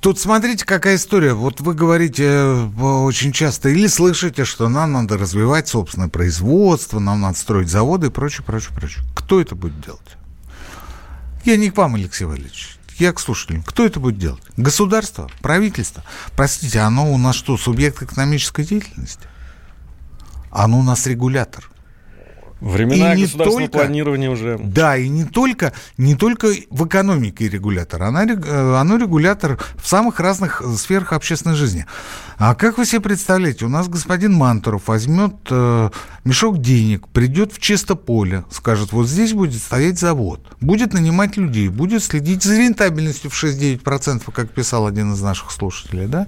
[0.00, 1.34] Тут смотрите, какая история.
[1.34, 7.20] Вот вы говорите э, очень часто или слышите, что нам надо развивать собственное производство, нам
[7.20, 9.04] надо строить заводы и прочее, прочее, прочее.
[9.14, 10.16] Кто это будет делать?
[11.44, 12.76] Я не к вам, Алексей Валерьевич.
[12.98, 13.62] Я к слушателям.
[13.62, 14.42] Кто это будет делать?
[14.56, 15.30] Государство?
[15.42, 16.02] Правительство?
[16.34, 19.28] Простите, оно у нас что, субъект экономической деятельности?
[20.50, 21.70] Оно у нас регулятор.
[22.60, 24.58] Времена И не государственного только- планирования уже...
[24.58, 30.20] Да, и не только, не только в экономике регулятор, она, э, оно регулятор в самых
[30.20, 31.84] разных э, сферах общественной жизни.
[32.38, 35.90] А как вы себе представляете, у нас господин Мантуров возьмет э,
[36.24, 41.68] мешок денег, придет в чисто поле, скажет, вот здесь будет стоять завод, будет нанимать людей,
[41.68, 46.26] будет следить за рентабельностью в 6-9%, как писал один из наших слушателей, да?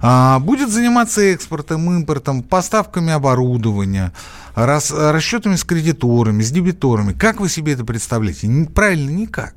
[0.00, 4.12] А, будет заниматься экспортом, импортом, поставками оборудования,
[4.56, 7.12] рас- расчетами с кредиторами, с дебиторами.
[7.12, 8.48] Как вы себе это представляете?
[8.74, 9.54] Правильно, никак.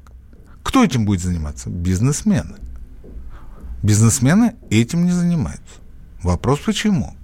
[0.61, 1.69] Кто этим будет заниматься?
[1.69, 2.57] Бизнесмены.
[3.81, 5.63] Бизнесмены этим не занимаются.
[6.21, 7.15] Вопрос почему?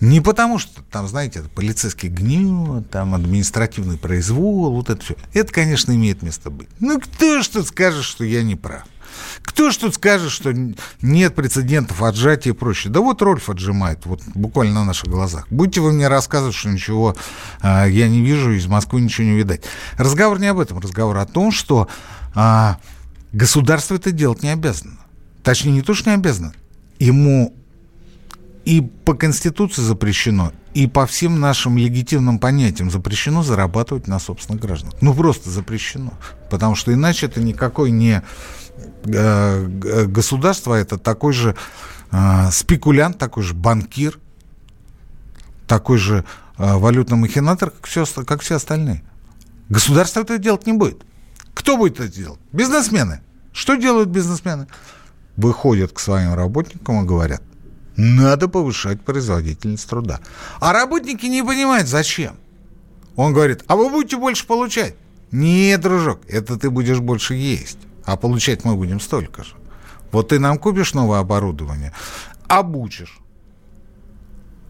[0.00, 5.16] Не потому, что там, знаете, это полицейский гнев, там административный произвол, вот это все.
[5.32, 6.68] Это, конечно, имеет место быть.
[6.80, 8.84] Ну, кто тут скажет, что я не прав?
[9.42, 10.52] Кто ж тут скажет, что
[11.02, 12.92] нет прецедентов отжатия и прочее?
[12.92, 15.46] Да вот Рольф отжимает, вот буквально на наших глазах.
[15.50, 17.14] Будете вы мне рассказывать, что ничего
[17.60, 19.62] а, я не вижу, из Москвы ничего не видать.
[19.96, 21.88] Разговор не об этом, разговор о том, что
[22.34, 22.78] а,
[23.32, 24.98] государство это делать не обязано.
[25.42, 26.54] Точнее, не то, что не обязано.
[26.98, 27.54] Ему
[28.64, 34.96] и по Конституции запрещено, и по всем нашим легитимным понятиям запрещено зарабатывать на собственных гражданах.
[35.00, 36.14] Ну, просто запрещено.
[36.50, 38.22] Потому что иначе это никакой не э,
[39.04, 41.54] государство, а это такой же
[42.10, 44.18] э, спекулянт, такой же банкир,
[45.66, 46.24] такой же
[46.58, 49.02] э, валютный махинатор, как все, как все остальные.
[49.68, 51.02] Государство это делать не будет.
[51.54, 52.40] Кто будет это делать?
[52.52, 53.20] Бизнесмены.
[53.52, 54.66] Что делают бизнесмены?
[55.36, 57.42] Выходят к своим работникам и говорят,
[57.96, 60.20] надо повышать производительность труда.
[60.60, 62.36] А работники не понимают, зачем.
[63.16, 64.96] Он говорит, а вы будете больше получать.
[65.30, 67.78] Нет, дружок, это ты будешь больше есть.
[68.04, 69.54] А получать мы будем столько же.
[70.12, 71.92] Вот ты нам купишь новое оборудование,
[72.46, 73.18] обучишь.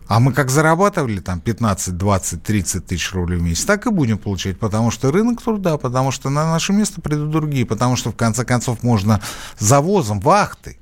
[0.07, 4.19] А мы как зарабатывали там 15, 20, 30 тысяч рублей в месяц, так и будем
[4.19, 8.17] получать, потому что рынок труда, потому что на наше место придут другие, потому что в
[8.17, 9.21] конце концов можно
[9.59, 10.79] завозом, вахтой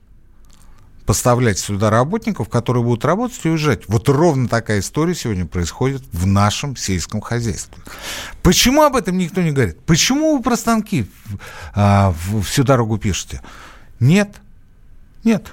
[1.06, 3.88] поставлять сюда работников, которые будут работать и уезжать.
[3.88, 7.82] Вот ровно такая история сегодня происходит в нашем сельском хозяйстве.
[8.42, 9.80] Почему об этом никто не говорит?
[9.84, 11.06] Почему вы про станки
[11.74, 13.42] а, всю дорогу пишете?
[14.00, 14.36] Нет.
[15.24, 15.52] Нет.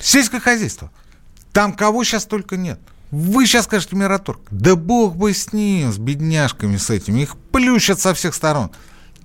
[0.00, 0.90] Сельское хозяйство.
[1.52, 2.78] Там кого сейчас только нет.
[3.10, 4.40] Вы сейчас скажете Мираторг.
[4.50, 7.22] Да бог бы с ним, с бедняжками с этими.
[7.22, 8.70] Их плющат со всех сторон.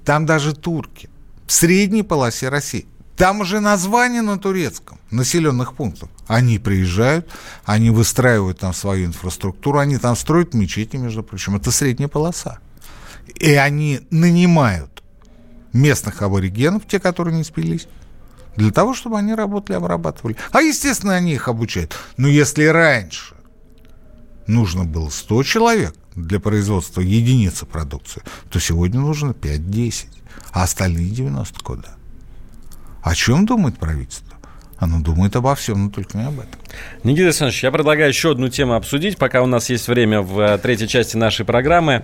[0.04, 1.10] Там даже турки.
[1.46, 2.88] В средней полосе России.
[3.18, 6.10] Там уже название на турецком, населенных пунктов.
[6.28, 7.30] Они приезжают,
[7.64, 11.56] они выстраивают там свою инфраструктуру, они там строят мечети, между прочим.
[11.56, 12.60] Это средняя полоса.
[13.36, 15.02] И они нанимают
[15.72, 17.88] местных аборигенов, те, которые не спились,
[18.58, 20.36] для того, чтобы они работали, обрабатывали.
[20.52, 21.96] А, естественно, они их обучают.
[22.18, 23.36] Но если раньше
[24.48, 30.08] нужно было 100 человек для производства единицы продукции, то сегодня нужно 5-10,
[30.52, 31.95] а остальные 90 куда?
[33.06, 34.36] О чем думает правительство?
[34.78, 36.60] Оно думает обо всем, но только не об этом.
[37.04, 40.58] Никита Александрович, я предлагаю еще одну тему обсудить, пока у нас есть время в э,
[40.58, 42.04] третьей части нашей программы.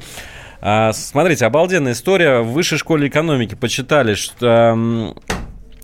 [0.61, 2.41] А, смотрите, обалденная история.
[2.41, 5.15] В высшей школе экономики почитали, что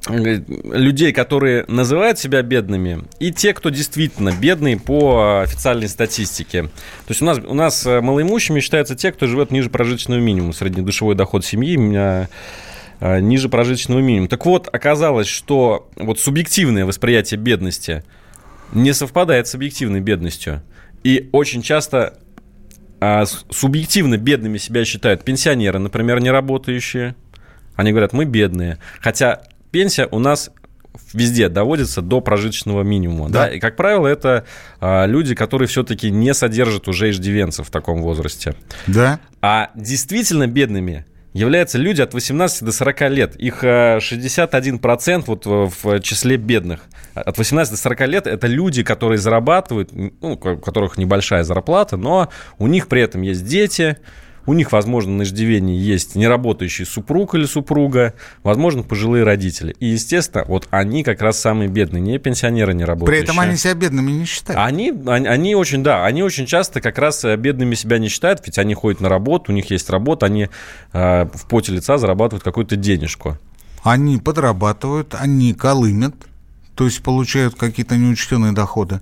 [0.08, 6.63] людей, которые называют себя бедными, и те, кто действительно бедные по официальной статистике.
[6.63, 10.53] То есть у нас, у нас э, малоимущими считаются те, кто живет ниже прожиточного минимума.
[10.53, 12.27] Среднедушевой доход семьи меня э,
[13.01, 14.27] ниже прожиточного минимума.
[14.27, 18.03] Так вот, оказалось, что вот субъективное восприятие бедности
[18.73, 20.63] не совпадает с объективной бедностью.
[21.03, 22.19] И очень часто
[22.99, 27.15] а, субъективно бедными себя считают пенсионеры, например, не работающие.
[27.75, 28.79] Они говорят, мы бедные.
[28.99, 30.51] Хотя пенсия у нас
[31.13, 33.29] везде доводится до прожиточного минимума.
[33.29, 33.45] Да.
[33.45, 33.53] Да?
[33.53, 34.45] И, как правило, это
[34.79, 38.55] а, люди, которые все-таки не содержат уже иждивенцев в таком возрасте.
[38.88, 39.19] Да.
[39.41, 41.05] А действительно бедными
[41.38, 43.36] являются люди от 18 до 40 лет.
[43.36, 46.82] Их 61% вот в числе бедных.
[47.13, 52.30] От 18 до 40 лет это люди, которые зарабатывают, ну, у которых небольшая зарплата, но
[52.58, 53.97] у них при этом есть дети,
[54.47, 59.75] у них, возможно, на иждивении есть неработающий супруг или супруга, возможно, пожилые родители.
[59.79, 63.23] И, естественно, вот они как раз самые бедные, не пенсионеры, не работающие.
[63.23, 64.60] При этом они себя бедными не считают.
[64.60, 68.41] Они, они, они очень, да, они очень часто как раз э, бедными себя не считают,
[68.45, 70.47] ведь они ходят на работу, у них есть работа, они
[70.93, 73.38] э, в поте лица зарабатывают какую-то денежку.
[73.83, 76.15] Они подрабатывают, они колымят,
[76.73, 79.01] то есть получают какие-то неучтенные доходы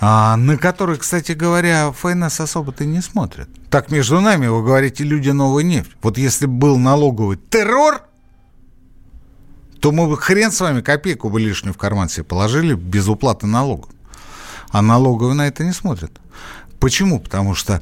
[0.00, 3.48] а, на который, кстати говоря, ФНС особо-то не смотрит.
[3.70, 5.90] Так, между нами, вы говорите, люди новая нефть.
[6.02, 8.02] Вот если был налоговый террор,
[9.80, 13.46] то мы бы хрен с вами копейку бы лишнюю в карман себе положили без уплаты
[13.46, 13.90] налогов.
[14.70, 16.12] А налоговые на это не смотрят.
[16.80, 17.20] Почему?
[17.20, 17.80] Потому что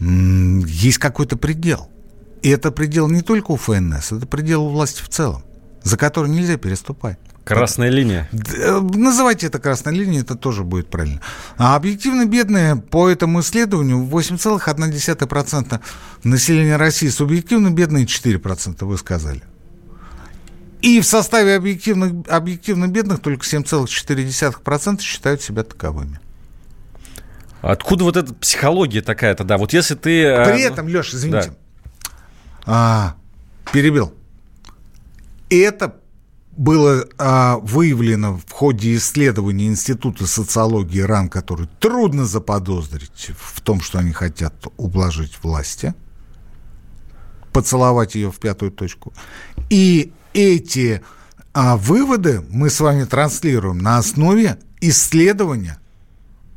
[0.00, 1.88] м- есть какой-то предел.
[2.42, 5.42] И это предел не только у ФНС, это предел у власти в целом,
[5.82, 7.18] за который нельзя переступать.
[7.48, 8.28] Красная линия.
[8.32, 11.20] Э, называйте это красной линией, это тоже будет правильно.
[11.56, 15.80] А объективно бедные по этому исследованию 8,1%
[16.24, 19.42] населения России, субъективно бедные 4%, вы сказали.
[20.82, 26.20] И в составе объективно, объективно бедных только 7,4% считают себя таковыми.
[27.62, 29.56] Откуда вот эта психология такая тогда?
[29.56, 30.22] Вот если ты...
[30.22, 31.52] Э, При этом, Леша, извините,
[31.96, 32.12] да.
[32.66, 33.14] а,
[33.72, 34.14] перебил.
[35.50, 35.97] Это
[36.58, 44.00] было а, выявлено в ходе исследования Института социологии РАН, который трудно заподозрить в том, что
[44.00, 45.94] они хотят ублажить власти,
[47.52, 49.14] поцеловать ее в пятую точку.
[49.70, 51.00] И эти
[51.54, 55.78] а, выводы мы с вами транслируем на основе исследования,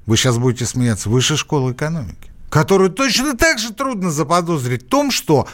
[0.08, 5.12] вы сейчас будете смеяться, Высшей школы экономики, которую точно так же трудно заподозрить в том,
[5.12, 5.48] что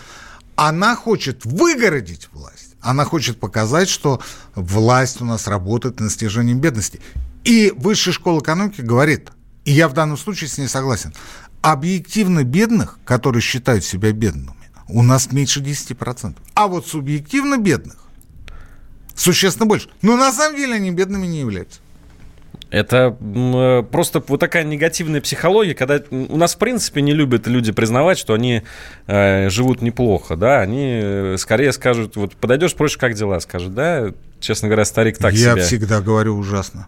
[0.56, 4.22] она хочет выгородить власть она хочет показать, что
[4.56, 7.02] власть у нас работает на снижении бедности.
[7.44, 9.32] И Высшая школа экономики говорит,
[9.66, 11.14] и я в данном случае с ней согласен,
[11.62, 14.54] объективно бедных, которые считают себя бедными,
[14.88, 16.36] у нас меньше 10%.
[16.54, 17.98] А вот субъективно бедных
[19.16, 19.90] существенно больше.
[20.02, 21.80] Но на самом деле они бедными не являются.
[22.70, 27.72] Это э, просто вот такая негативная психология, когда у нас, в принципе, не любят люди
[27.72, 28.64] признавать, что они
[29.08, 34.12] э, живут неплохо, да, они э, скорее скажут, вот подойдешь, спросишь, как дела, скажет, да,
[34.40, 35.62] честно говоря, старик так Я себе.
[35.62, 36.88] Я всегда говорю ужасно.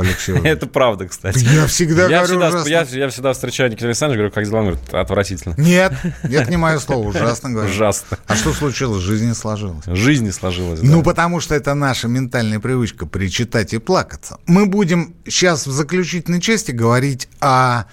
[0.00, 1.44] Алексей Это правда, кстати.
[1.44, 4.58] Я всегда я говорю всегда, я, я всегда встречаю Никита Александрович, говорю, как дела?
[4.60, 5.54] Он говорит, отвратительно.
[5.56, 5.92] Нет,
[6.24, 7.70] нет, не мое слово, ужасно говорю.
[7.70, 8.18] Ужасно.
[8.26, 9.02] А что случилось?
[9.02, 9.84] Жизнь не сложилась.
[9.86, 14.38] Жизнь не сложилась, Ну, потому что это наша ментальная привычка причитать и плакаться.
[14.46, 17.84] Мы будем сейчас в заключительной части говорить о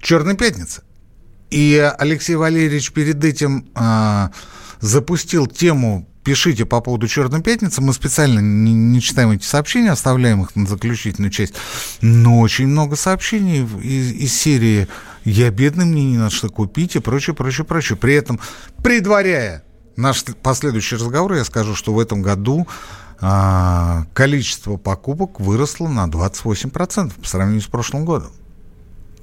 [0.00, 0.82] Черной пятнице.
[1.50, 4.28] И Алексей Валерьевич перед этим э,
[4.80, 7.80] запустил тему пишите по поводу Черной пятницы.
[7.80, 11.54] Мы специально не, не читаем эти сообщения, оставляем их на заключительную часть.
[12.00, 14.88] Но очень много сообщений из, из серии
[15.24, 17.96] «Я бедный, мне не надо что купить» и прочее, прочее, прочее.
[17.96, 18.40] При этом,
[18.82, 19.62] предваряя
[19.94, 22.66] наш последующий разговор, я скажу, что в этом году
[23.20, 28.32] а, количество покупок выросло на 28% по сравнению с прошлым годом.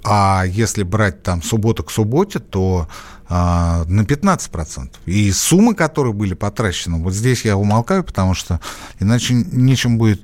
[0.03, 2.87] А если брать там суббота к субботе, то
[3.29, 4.89] а, на 15%.
[5.05, 8.59] И суммы, которые были потрачены, вот здесь я умолкаю, потому что
[8.99, 10.21] иначе нечем будет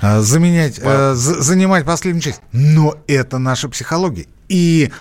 [0.00, 2.40] а, заменять, а, занимать последнюю часть.
[2.52, 4.26] Но это наша психология.
[4.48, 4.92] И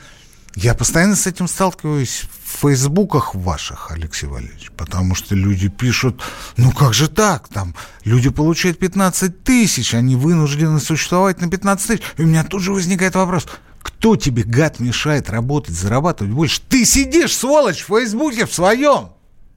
[0.55, 6.21] я постоянно с этим сталкиваюсь в фейсбуках ваших, Алексей Валерьевич, потому что люди пишут,
[6.57, 12.01] ну как же так, там люди получают 15 тысяч, они вынуждены существовать на 15 тысяч.
[12.17, 13.45] И у меня тут же возникает вопрос–
[13.81, 16.61] кто тебе, гад, мешает работать, зарабатывать больше?
[16.67, 19.09] Ты сидишь, сволочь, в Фейсбуке в своем.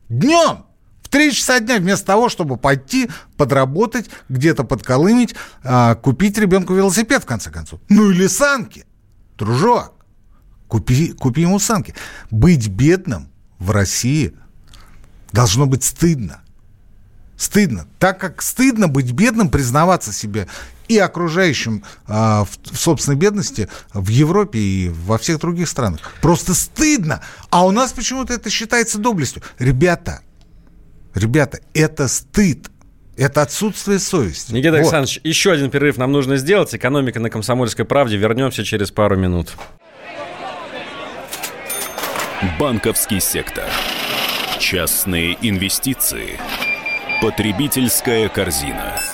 [0.09, 0.65] Днем.
[1.03, 7.23] В три часа дня вместо того, чтобы пойти подработать, где-то подколымить, а, купить ребенку велосипед,
[7.23, 7.81] в конце концов.
[7.89, 8.87] Ну или санки.
[9.37, 9.93] Дружок,
[10.69, 11.95] купи, купи ему санки.
[12.31, 14.35] Быть бедным в России
[15.33, 16.41] должно быть стыдно.
[17.37, 17.87] Стыдно.
[17.99, 20.49] Так как стыдно быть бедным, признаваться себе
[20.89, 26.01] и окружающим а, в, в собственной бедности в Европе и во всех других странах.
[26.21, 27.23] Просто стыдно.
[27.51, 29.43] А у нас почему-то это считается доблестью.
[29.59, 30.21] Ребята,
[31.15, 32.71] ребята, это стыд.
[33.17, 34.53] Это отсутствие совести.
[34.53, 34.79] Никита вот.
[34.79, 36.75] Александрович, еще один перерыв нам нужно сделать.
[36.75, 38.17] Экономика на комсомольской правде.
[38.17, 39.53] Вернемся через пару минут.
[42.59, 43.65] Банковский сектор.
[44.59, 46.39] Частные инвестиции.
[47.23, 49.14] Потребительская корзина.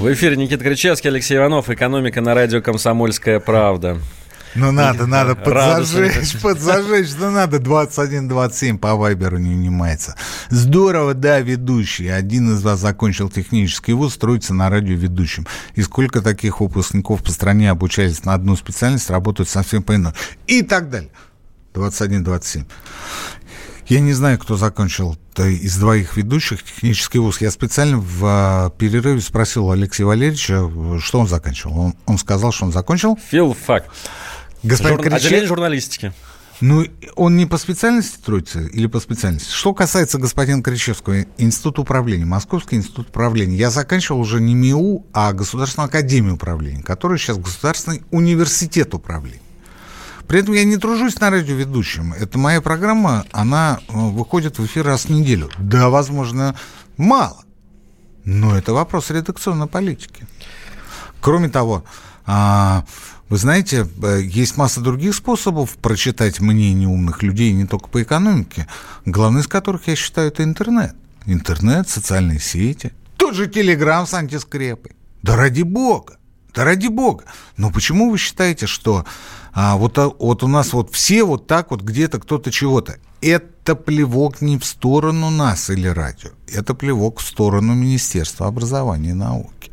[0.00, 1.68] В эфире Никита Кричевский, Алексей Иванов.
[1.68, 3.98] «Экономика» на радио «Комсомольская правда».
[4.54, 10.16] Ну надо, надо подзажечь, подзажечь, ну надо 21-27 по Вайберу не унимается.
[10.48, 12.08] Здорово, да, ведущий.
[12.08, 15.46] Один из вас закончил технический вуз, строится на радио ведущим.
[15.74, 20.14] И сколько таких выпускников по стране обучались на одну специальность, работают совсем по иному.
[20.46, 21.10] И так далее.
[21.74, 22.64] 21-27.
[23.90, 27.40] Я не знаю, кто закончил из двоих ведущих технический вуз.
[27.40, 30.70] Я специально в а, перерыве спросил Алексея Валерьевича,
[31.00, 31.80] что он заканчивал.
[31.80, 33.18] Он, он сказал, что он закончил.
[33.30, 33.86] Филфак.
[34.62, 35.04] Господин Жур...
[35.04, 35.24] Кричев...
[35.24, 36.12] Отделение журналистики.
[36.60, 36.86] Ну,
[37.16, 39.50] он не по специальности трудится или по специальности?
[39.50, 45.32] Что касается господина Кричевского, Институт управления, Московский институт управления, я заканчивал уже не МИУ, а
[45.32, 49.40] Государственную академию управления, который сейчас Государственный университет управления.
[50.30, 52.12] При этом я не тружусь на радиоведущем.
[52.12, 55.50] Это моя программа, она э, выходит в эфир раз в неделю.
[55.58, 56.54] Да, возможно,
[56.96, 57.42] мало.
[58.24, 60.28] Но это вопрос редакционной политики.
[61.20, 61.82] Кроме того,
[62.26, 62.84] а,
[63.28, 68.68] вы знаете, э, есть масса других способов прочитать мнение умных людей не только по экономике,
[69.04, 70.94] главный из которых, я считаю, это интернет.
[71.26, 74.92] Интернет, социальные сети, тот же Телеграм с антискрепой.
[75.24, 76.18] Да ради бога,
[76.54, 77.24] да ради бога.
[77.56, 79.04] Но почему вы считаете, что
[79.52, 82.96] а, вот, а, вот у нас вот все вот так вот где-то кто-то чего-то?
[83.20, 89.14] Это плевок не в сторону нас или радио, это плевок в сторону Министерства образования и
[89.14, 89.70] науки.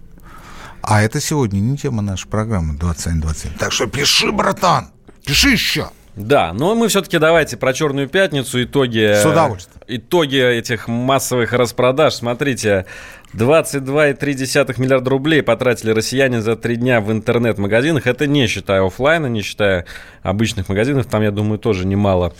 [0.82, 3.53] А это сегодня не тема нашей программы 2127.
[3.57, 4.89] Так что пиши, братан,
[5.25, 5.89] пиши еще.
[6.17, 9.21] Да, но мы все-таки давайте про Черную пятницу, итоги...
[9.21, 9.80] С удовольствием.
[9.88, 12.15] Итоги этих массовых распродаж.
[12.15, 12.88] Смотрите,
[13.34, 18.07] 22,3 миллиарда рублей потратили россияне за три дня в интернет-магазинах.
[18.07, 19.86] Это не считая офлайна, не считая
[20.23, 21.07] обычных магазинов.
[21.07, 22.34] Там, я думаю, тоже немало.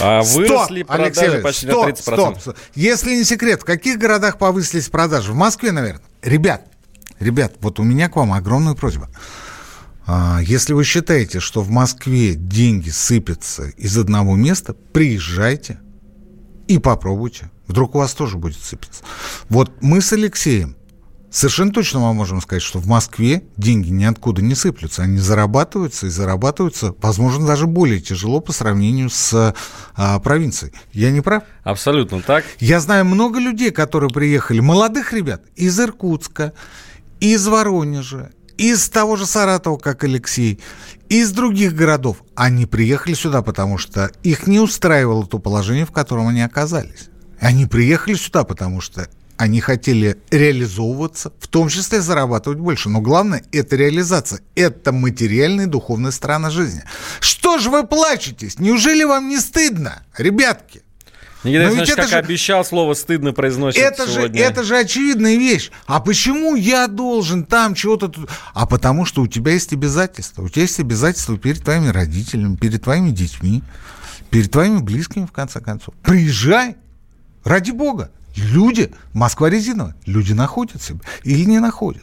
[0.00, 2.00] А выросли стоп, продажи Алексей, почти стоп, на 30%.
[2.00, 2.56] Стоп, стоп.
[2.74, 5.32] Если не секрет, в каких городах повысились продажи?
[5.32, 6.02] В Москве, наверное.
[6.22, 6.62] Ребят,
[7.20, 9.08] Ребят, вот у меня к вам огромная просьба.
[10.06, 15.78] А, если вы считаете, что в Москве деньги сыпятся из одного места, приезжайте
[16.68, 17.50] и попробуйте.
[17.66, 19.02] Вдруг у вас тоже будет сыпаться.
[19.48, 20.76] Вот мы с Алексеем
[21.34, 25.02] совершенно точно вам можем сказать, что в Москве деньги ниоткуда не сыплются.
[25.02, 29.54] Они зарабатываются и зарабатываются, возможно, даже более тяжело по сравнению с
[29.96, 30.72] а, провинцией.
[30.92, 31.42] Я не прав?
[31.64, 32.44] Абсолютно так.
[32.60, 36.52] Я знаю много людей, которые приехали, молодых ребят из Иркутска,
[37.18, 40.60] из Воронежа, из того же Саратова, как Алексей,
[41.08, 42.18] из других городов.
[42.36, 47.08] Они приехали сюда, потому что их не устраивало то положение, в котором они оказались.
[47.44, 52.88] Они приехали сюда, потому что они хотели реализовываться, в том числе зарабатывать больше.
[52.88, 54.40] Но главное– это реализация.
[54.54, 56.84] Это материальная и духовная сторона жизни.
[57.20, 58.58] Что же вы плачетесь?
[58.58, 60.82] Неужели вам не стыдно, ребятки?
[61.42, 64.38] Никита Ильич, как же, обещал, слово стыдно произносит это сегодня.
[64.38, 65.70] Же, это же очевидная вещь.
[65.86, 68.10] А почему я должен там чего-то...
[68.54, 70.42] А потому что у тебя есть обязательства.
[70.42, 73.62] У тебя есть обязательства перед твоими родителями, перед твоими детьми,
[74.30, 75.94] перед твоими близкими, в конце концов.
[76.02, 76.76] Приезжай,
[77.44, 78.10] ради бога.
[78.36, 82.02] Люди, Москва резиновая, люди находят себя или не находят.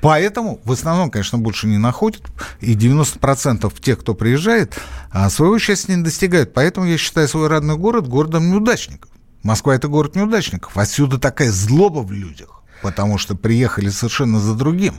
[0.00, 2.22] Поэтому в основном, конечно, больше не находят,
[2.60, 4.78] и 90% тех, кто приезжает,
[5.10, 6.54] а, своего счастья не достигают.
[6.54, 9.10] Поэтому я считаю свой родной город городом неудачников.
[9.42, 10.76] Москва– это город неудачников.
[10.76, 14.94] Отсюда такая злоба в людях, потому что приехали совершенно за другим.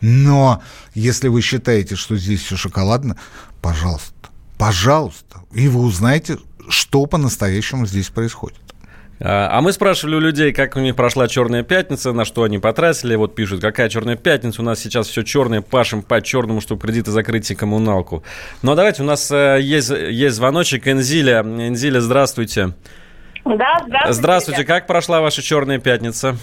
[0.00, 0.62] Но
[0.94, 3.16] если вы считаете, что здесь все шоколадно,
[3.60, 4.12] пожалуйста,
[4.56, 8.58] пожалуйста, и вы узнаете, что по-настоящему здесь происходит.
[9.20, 12.58] А, а мы спрашивали у людей, как у них прошла Черная пятница, на что они
[12.58, 13.14] потратили.
[13.14, 17.10] Вот пишут, какая Черная пятница, у нас сейчас все черное, пашем по черному, чтобы кредиты
[17.10, 18.24] закрыть и коммуналку.
[18.62, 21.40] Но ну, а давайте, у нас э, есть, есть звоночек Энзиля.
[21.40, 22.70] Энзиля, здравствуйте.
[23.44, 24.12] Да, здравствуйте.
[24.12, 26.36] Здравствуйте, как прошла ваша черная пятница?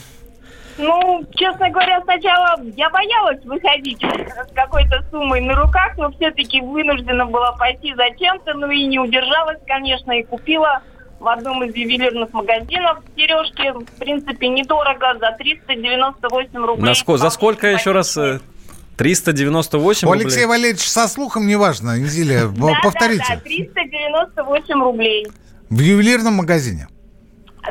[0.77, 7.25] Ну, честно говоря, сначала я боялась выходить с какой-то суммой на руках, но все-таки вынуждена
[7.25, 10.81] была пойти зачем-то, ну и не удержалась, конечно, и купила
[11.21, 13.71] в одном из ювелирных магазинов сережки.
[13.71, 16.83] В принципе, недорого, за 398 рублей.
[16.85, 18.17] На ско- за сколько еще раз?
[18.17, 18.39] э,
[18.97, 20.25] 398 У рублей?
[20.25, 23.23] Алексея Валерьевича со слухом неважно, Инзилия, Да, да, повторите.
[23.29, 25.27] да, 398 рублей.
[25.69, 26.87] В ювелирном магазине.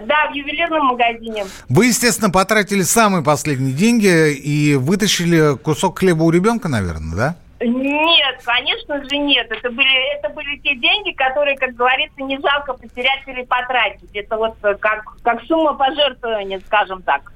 [0.07, 1.44] Да, в ювелирном магазине.
[1.68, 7.36] Вы, естественно, потратили самые последние деньги и вытащили кусок хлеба у ребенка, наверное, да?
[7.61, 9.47] Нет, конечно же нет.
[9.51, 14.11] Это были, это были те деньги, которые, как говорится, не жалко потерять или потратить.
[14.15, 17.33] Это вот э, как, как сумма пожертвования, скажем так.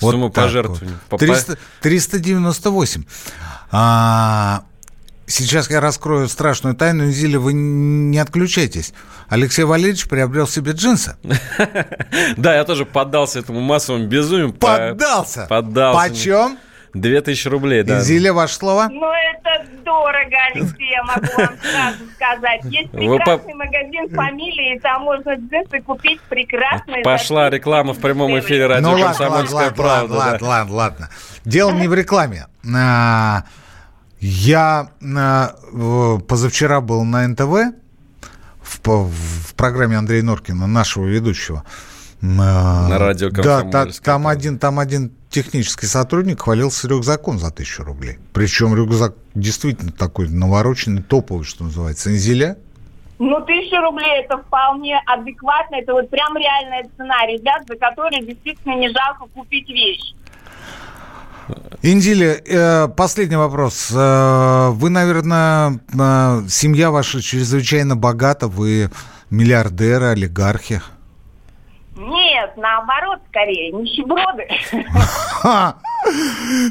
[0.00, 0.92] Сумма так пожертвований.
[0.92, 1.08] вот.
[1.08, 3.04] Попа- 300 398.
[3.72, 4.64] А,
[5.26, 7.06] сейчас я раскрою страшную тайну.
[7.06, 8.92] Зиля, вы не отключайтесь.
[9.28, 11.16] Алексей Валерьевич приобрел себе джинсы.
[12.36, 14.52] Да, я тоже поддался этому массовому безумию.
[14.52, 15.46] по- Поддался.
[15.48, 16.08] Поддался.
[16.10, 16.58] Почем?
[16.94, 18.00] 2000 рублей, да.
[18.00, 18.88] Зиля, ваше слово?
[18.90, 22.60] Ну, это дорого, Алексей, я могу вам сразу сказать.
[22.64, 27.02] Есть Вы по- прекрасный магазин фамилии, и там можно джинсы купить прекрасные.
[27.02, 30.14] Пошла за реклама в прямом эфире радио Ну ладно, ладно, «Комсомольская ладно, правда».
[30.14, 30.46] ладно, да.
[30.46, 31.10] ладно, ладно.
[31.44, 32.46] Дело не в рекламе.
[32.74, 33.44] А,
[34.20, 37.74] Я а, позавчера был на НТВ
[38.62, 41.64] в, в программе Андрея Норкина, нашего ведущего.
[42.26, 44.38] На радио Да, та- «Комсомольская там правда».
[44.40, 48.18] один, там один технический сотрудник хвалился рюкзаком за тысячу рублей.
[48.32, 52.10] Причем рюкзак действительно такой навороченный, топовый, что называется.
[52.10, 52.56] Инзеля?
[53.18, 55.76] Ну, тысяча рублей это вполне адекватно.
[55.76, 60.14] Это вот прям реальная цена ребят, за которые действительно не жалко купить вещь.
[61.82, 63.90] Индили, э, последний вопрос.
[63.94, 68.90] Э, Вы, наверное, э, семья ваша чрезвычайно богата, вы
[69.30, 70.80] миллиардеры, олигархи.
[72.56, 74.48] Наоборот, скорее, нищеброды.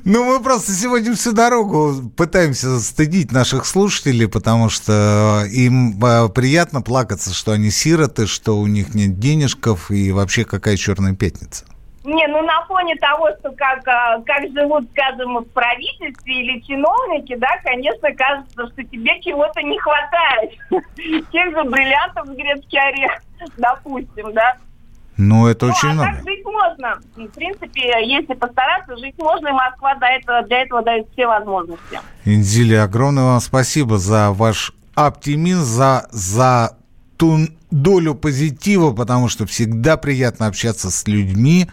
[0.05, 6.83] Ну, мы просто сегодня всю дорогу пытаемся стыдить наших слушателей, потому что им э, приятно
[6.83, 11.65] плакаться, что они сироты, что у них нет денежков и вообще какая черная пятница.
[12.03, 17.35] Не, ну на фоне того, что как, а, как живут, скажем, в правительстве или чиновники,
[17.35, 20.51] да, конечно, кажется, что тебе чего-то не хватает.
[21.31, 23.23] Тех же бриллиантов с грецкий орех,
[23.57, 24.57] допустим, да.
[25.17, 26.09] Ну, это Ну, очень а много.
[26.15, 26.99] так жить можно.
[27.15, 31.99] В принципе, если постараться, жить можно, и Москва для этого, для этого дает все возможности.
[32.25, 36.77] Индили, огромное вам спасибо за ваш оптимизм, за, за
[37.17, 41.67] ту долю позитива, потому что всегда приятно общаться с людьми,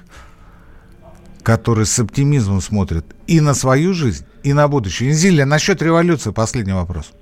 [1.43, 5.11] которые с оптимизмом смотрят и на свою жизнь, и на будущее.
[5.11, 7.13] Инзилия, насчет революции последний вопрос.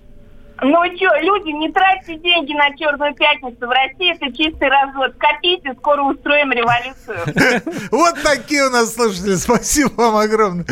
[0.61, 3.59] Ну что, люди, не тратьте деньги на Черную пятницу.
[3.61, 5.15] В России это чистый развод.
[5.19, 7.63] Копите, скоро устроим революцию.
[7.91, 9.37] Вот такие у нас слушатели.
[9.37, 10.67] Спасибо вам огромное.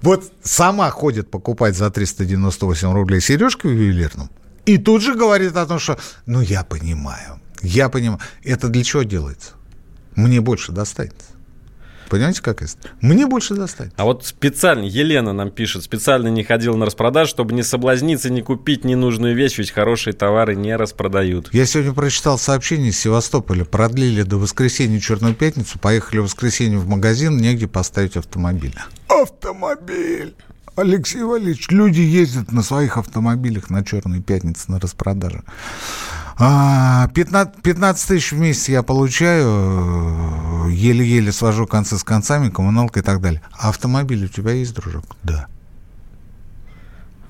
[0.00, 4.30] Вот сама ходит покупать за 398 рублей сережки в ювелирном.
[4.64, 8.20] И тут же говорит о том, что, ну, я понимаю, я понимаю.
[8.44, 9.54] Это для чего делается?
[10.14, 11.31] Мне больше достанется.
[12.12, 12.74] Понимаете, как это?
[13.00, 13.96] Мне больше достанется.
[13.98, 18.42] А вот специально, Елена нам пишет, специально не ходил на распродаж, чтобы не соблазниться, не
[18.42, 21.48] купить ненужную вещь, ведь хорошие товары не распродают.
[21.54, 23.64] Я сегодня прочитал сообщение из Севастополя.
[23.64, 25.78] Продлили до воскресенья Черную пятницу.
[25.78, 28.74] Поехали в воскресенье в магазин, негде поставить автомобиль.
[29.08, 30.34] Автомобиль!
[30.76, 35.44] Алексей Валерьевич, люди ездят на своих автомобилях на Черную пятницу на распродаже.
[36.38, 43.00] А, 15, 15 тысяч в месяц я получаю, э, еле-еле свожу концы с концами, коммуналка
[43.00, 43.42] и так далее.
[43.52, 45.04] А автомобиль у тебя есть, дружок?
[45.22, 45.46] Да.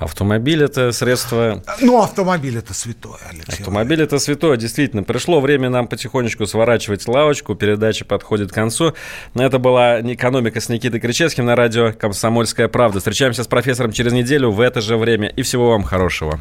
[0.03, 1.63] Автомобиль это средство...
[1.81, 3.61] Ну, автомобиль это святое, Алексей.
[3.61, 5.05] Автомобиль это святое, действительно.
[5.05, 7.55] Пришло время нам потихонечку сворачивать лавочку.
[7.55, 8.95] Передача подходит к концу.
[9.35, 12.99] Но это была «Экономика» с Никитой Кричевским на радио «Комсомольская правда».
[12.99, 15.29] Встречаемся с профессором через неделю в это же время.
[15.29, 16.41] И всего вам хорошего.